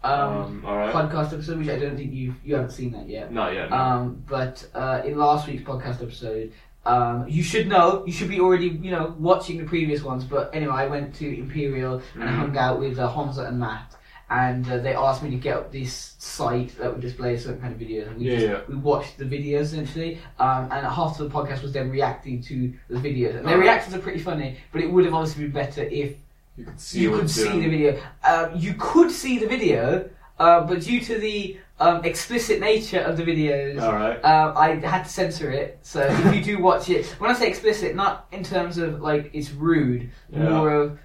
[0.05, 0.95] um, Um, all right.
[0.95, 3.33] podcast episode, which I don't think you you haven't seen that yet.
[3.33, 3.71] Not yet.
[3.71, 3.77] No.
[3.77, 6.53] Um, but uh, in last week's podcast episode,
[6.85, 10.25] um, you should know, you should be already, you know, watching the previous ones.
[10.25, 12.37] But anyway, I went to Imperial and I Mhm.
[12.37, 13.97] hung out with uh, Hamza and Matt,
[14.31, 17.75] and uh, they asked me to get up this site that would display certain kind
[17.75, 18.07] of videos.
[18.09, 18.61] And we Yeah, just, yeah.
[18.69, 22.73] we watched the videos essentially, um, and half of the podcast was them reacting to
[22.89, 23.35] the videos.
[23.37, 23.61] And their Alright.
[23.71, 26.15] reactions are pretty funny, but it would have obviously been better if
[26.57, 27.01] you could see.
[27.01, 28.01] you could see the video.
[28.25, 33.17] Um, you could see the video, uh, but due to the um, explicit nature of
[33.17, 34.17] the videos, All right.
[34.25, 35.79] um, I had to censor it.
[35.83, 39.31] So if you do watch it, when I say explicit, not in terms of like
[39.35, 40.49] it's rude, Yeah.
[40.49, 40.99] more of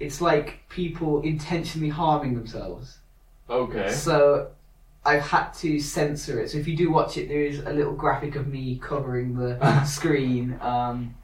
[0.00, 2.98] it's like people intentionally harming themselves.
[3.48, 3.90] Okay.
[3.92, 4.48] So
[5.04, 6.50] I've had to censor it.
[6.50, 9.84] So if you do watch it, there is a little graphic of me covering the
[9.84, 11.14] screen um,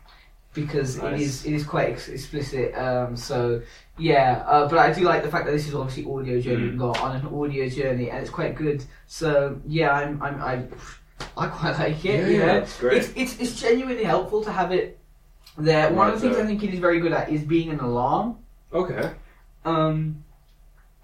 [0.55, 1.21] because it Nice.
[1.21, 2.75] is it is quite ex- explicit.
[2.77, 3.63] Um, so
[3.99, 6.71] yeah, uh, but I do like the fact that this is obviously audio journey.
[6.71, 6.75] Mm.
[6.75, 8.85] You on an audio journey, and it's quite good.
[9.07, 10.65] So yeah, I'm I'm I,
[11.37, 12.21] I quite like it.
[12.21, 12.99] Yeah, you yeah, it's great.
[12.99, 14.99] It's, it's it's genuinely helpful to have it
[15.57, 15.93] there.
[15.93, 16.45] One of the Right things.
[16.45, 18.39] I think it is very good at is being an alarm.
[18.73, 19.11] Okay.
[19.65, 20.25] Um,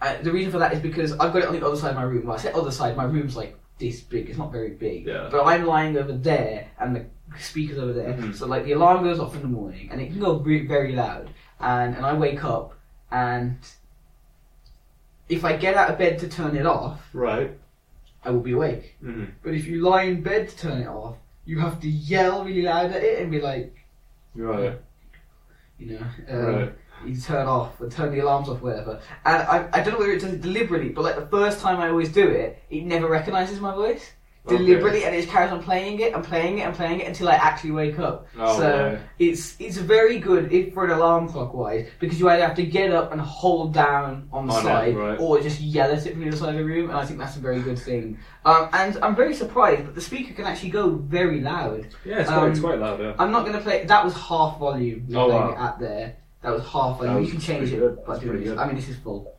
[0.01, 1.97] uh, the reason for that is because I've got it on the other side of
[1.97, 2.27] my room.
[2.27, 4.29] Well, I say other side, my room's like this big.
[4.29, 5.07] It's not very big.
[5.07, 5.29] Yeah.
[5.31, 7.07] But I'm lying over there, and the
[7.39, 8.13] speaker's over there.
[8.15, 8.35] Mhm.
[8.35, 10.93] So like the alarm goes off in the morning, and it can go re- very
[10.93, 11.31] loud.
[11.61, 12.75] And and I wake up,
[13.11, 13.59] and
[15.29, 17.51] if I get out of bed to turn it off, Right.
[18.25, 18.97] I will be awake.
[19.05, 19.25] Mm-hmm.
[19.43, 22.63] But if you lie in bed to turn it off, you have to yell really
[22.63, 23.75] loud at it and be like,
[24.35, 24.79] Right.
[25.79, 26.07] you know.
[26.29, 26.73] Um, Right.
[27.07, 29.01] you turn off or turn the alarms off, whatever.
[29.25, 31.79] And I, I don't know whether it does it deliberately, but like the first time
[31.81, 34.13] I always do it, it never recognizes my voice
[34.49, 37.29] deliberately, and it just carries on playing it and playing it and playing it until
[37.29, 38.27] I actually wake up.
[38.39, 38.99] Oh, so right.
[39.19, 42.65] it's it's very good if for an alarm clock wise because you either have to
[42.65, 45.21] get up and hold down on the it, side right.
[45.21, 47.19] or just yell at it from the other side of the room, and I think
[47.19, 48.19] that's a very good thing.
[48.45, 51.89] Um, and I'm very surprised, but the speaker can actually go very loud.
[52.05, 53.01] Yeah, it's quite, it's Um, quite loud.
[53.01, 53.15] Yeah.
[53.19, 53.85] I'm not going to play.
[53.85, 55.07] That was half volume.
[55.15, 55.51] Oh, playing wow.
[55.51, 56.17] it at there.
[56.43, 57.15] That was half volume.
[57.15, 58.05] That you can change it good.
[58.05, 58.59] by doing this.
[58.59, 59.35] I mean, this is full.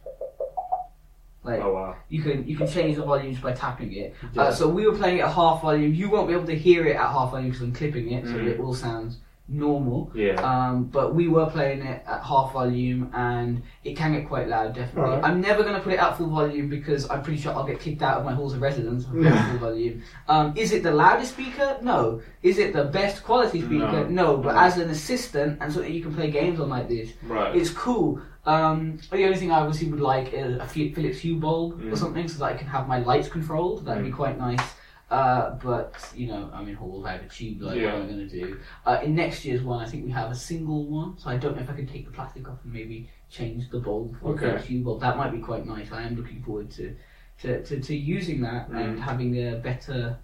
[1.49, 1.95] Like Oh wow.
[2.09, 4.15] you can you can change the volumes by tapping it.
[4.33, 4.41] Yeah.
[4.43, 5.93] Uh, so we were playing it at half volume.
[5.93, 8.33] You won't be able to hear it at half volume because I'm clipping it, so
[8.33, 8.47] Mhm.
[8.47, 9.17] it all sounds
[9.49, 10.11] normal.
[10.13, 10.33] Yeah.
[10.41, 14.75] Um, but we were playing it at half volume, and it can get quite loud.
[14.75, 15.11] Definitely.
[15.11, 15.23] Alright.
[15.23, 17.79] I'm never going to put it at full volume because I'm pretty sure I'll get
[17.79, 19.35] kicked out of my halls of residence if I put it Yeah.
[19.35, 20.01] at full volume.
[20.27, 21.77] Um, is it the loudest speaker?
[21.81, 22.21] No.
[22.43, 24.07] Is it the best quality speaker?
[24.09, 24.35] No.
[24.35, 24.37] No.
[24.37, 24.61] But No.
[24.61, 27.55] as an assistant and so that you can play games on like this, right.
[27.55, 28.21] it's cool.
[28.45, 31.91] Um, the only thing I obviously would like is a Phi- Philips Hue bulb or
[31.91, 31.97] Mm.
[31.97, 33.85] something so that I can have my lights controlled.
[33.85, 34.15] That'd be Mm.
[34.15, 34.61] quite nice.
[35.09, 37.03] Uh, but you know, I'm in hall.
[37.05, 37.77] I have a tube light.
[37.77, 37.93] Yeah.
[37.93, 38.59] What am I going to do?
[38.85, 41.55] Uh, in next year's one, I think we have a single one, so I don't
[41.55, 44.55] know if I can take the plastic off and maybe change the bulb for Okay.
[44.55, 45.01] a Hue bulb.
[45.01, 45.91] That might be quite nice.
[45.91, 46.95] I am looking forward to
[47.41, 48.99] to, to, to using that and Mm.
[48.99, 50.17] having a better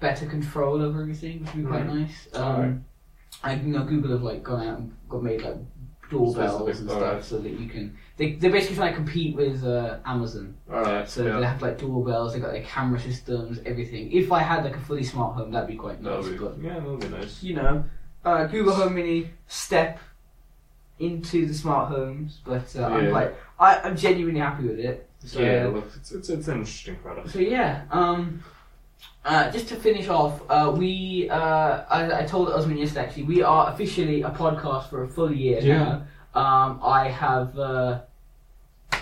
[0.00, 1.94] better control over everything, which would be quite Mm.
[2.00, 2.28] nice.
[2.34, 2.74] Um, Alright.
[3.44, 5.56] I you know Google have like gone out and got made like
[6.10, 7.24] doorbells and stuff alright.
[7.24, 10.56] so that you can they they're basically trying to compete with uh, Amazon.
[10.70, 11.08] All right.
[11.08, 11.38] So yeah.
[11.38, 14.10] they have like doorbells, they have got their camera systems, everything.
[14.12, 16.24] If I had like a fully smart home, that'd be quite nice.
[16.24, 17.42] That'll be, But yeah, that'll be nice.
[17.42, 17.84] you know,
[18.24, 19.98] uh, Google Home Mini step
[20.98, 25.08] into the smart homes, but uh, I'm like I, I'm genuinely happy with it.
[25.24, 27.30] So yeah, look, it's, it's it's an interesting product.
[27.30, 28.42] so yeah, um,
[29.24, 33.42] uh, just to finish off, uh, we uh, I, I told Osman yesterday actually we
[33.42, 35.78] are officially a podcast for a full year Yeah.
[35.78, 36.02] now.
[36.40, 38.00] Um, I have uh,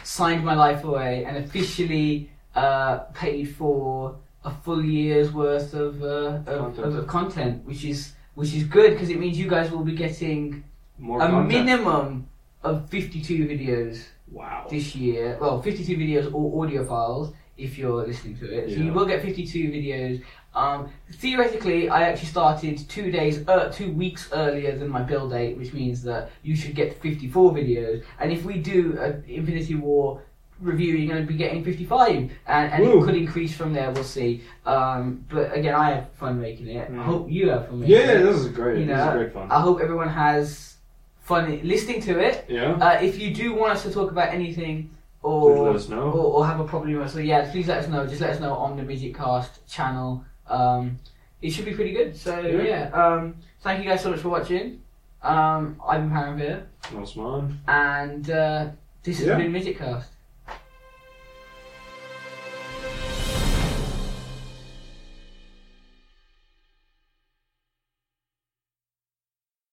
[0.03, 6.07] signed my life away and officially uh, paid for a full year's worth of uh,
[6.07, 6.97] of, Content.
[6.99, 10.63] of, content, which is which is good because it means you guys will be getting
[10.99, 11.49] More a content.
[11.67, 12.29] minimum
[12.63, 14.67] of fifty two videos Wow.
[14.69, 15.39] this year.
[15.41, 18.71] Well, 52 videos or audio files if you're listening to it.
[18.71, 18.85] So Yeah.
[18.85, 20.23] you will get 52 videos.
[20.55, 25.57] Um, theoretically, I actually started two days, uh, two weeks earlier than my build date,
[25.59, 28.03] which means that you should get 54 videos.
[28.21, 30.21] And if we do an Infinity War
[30.61, 33.91] review, you're going to be getting 55, and, and it could increase from there.
[33.91, 34.43] We'll see.
[34.65, 36.89] Um, but again, I have fun making it.
[36.89, 37.03] I Mm.
[37.03, 38.23] hope you have fun making Yeah, it.
[38.23, 38.79] this is great.
[38.81, 39.49] You this know, is great fun.
[39.51, 40.77] I hope everyone has
[41.21, 42.47] fun listening to it.
[42.49, 42.73] yeah.
[42.81, 44.91] Uh, if you do want us to talk about anything
[45.23, 46.11] Please or let us know.
[46.13, 48.07] or, or have a problem with us, so yeah, please let us know.
[48.07, 50.25] Just let us know on the Midgetcast channel.
[50.49, 50.99] Um,
[51.43, 52.17] it should be pretty good.
[52.17, 52.63] So Yeah.
[52.63, 54.83] yeah, um, thank you guys so much for watching.
[55.23, 56.63] Um, I'm Paramvir,
[56.97, 57.61] Osman.
[57.67, 58.69] and uh,
[59.03, 59.37] this has Yeah.
[59.39, 60.05] been Midgetcast.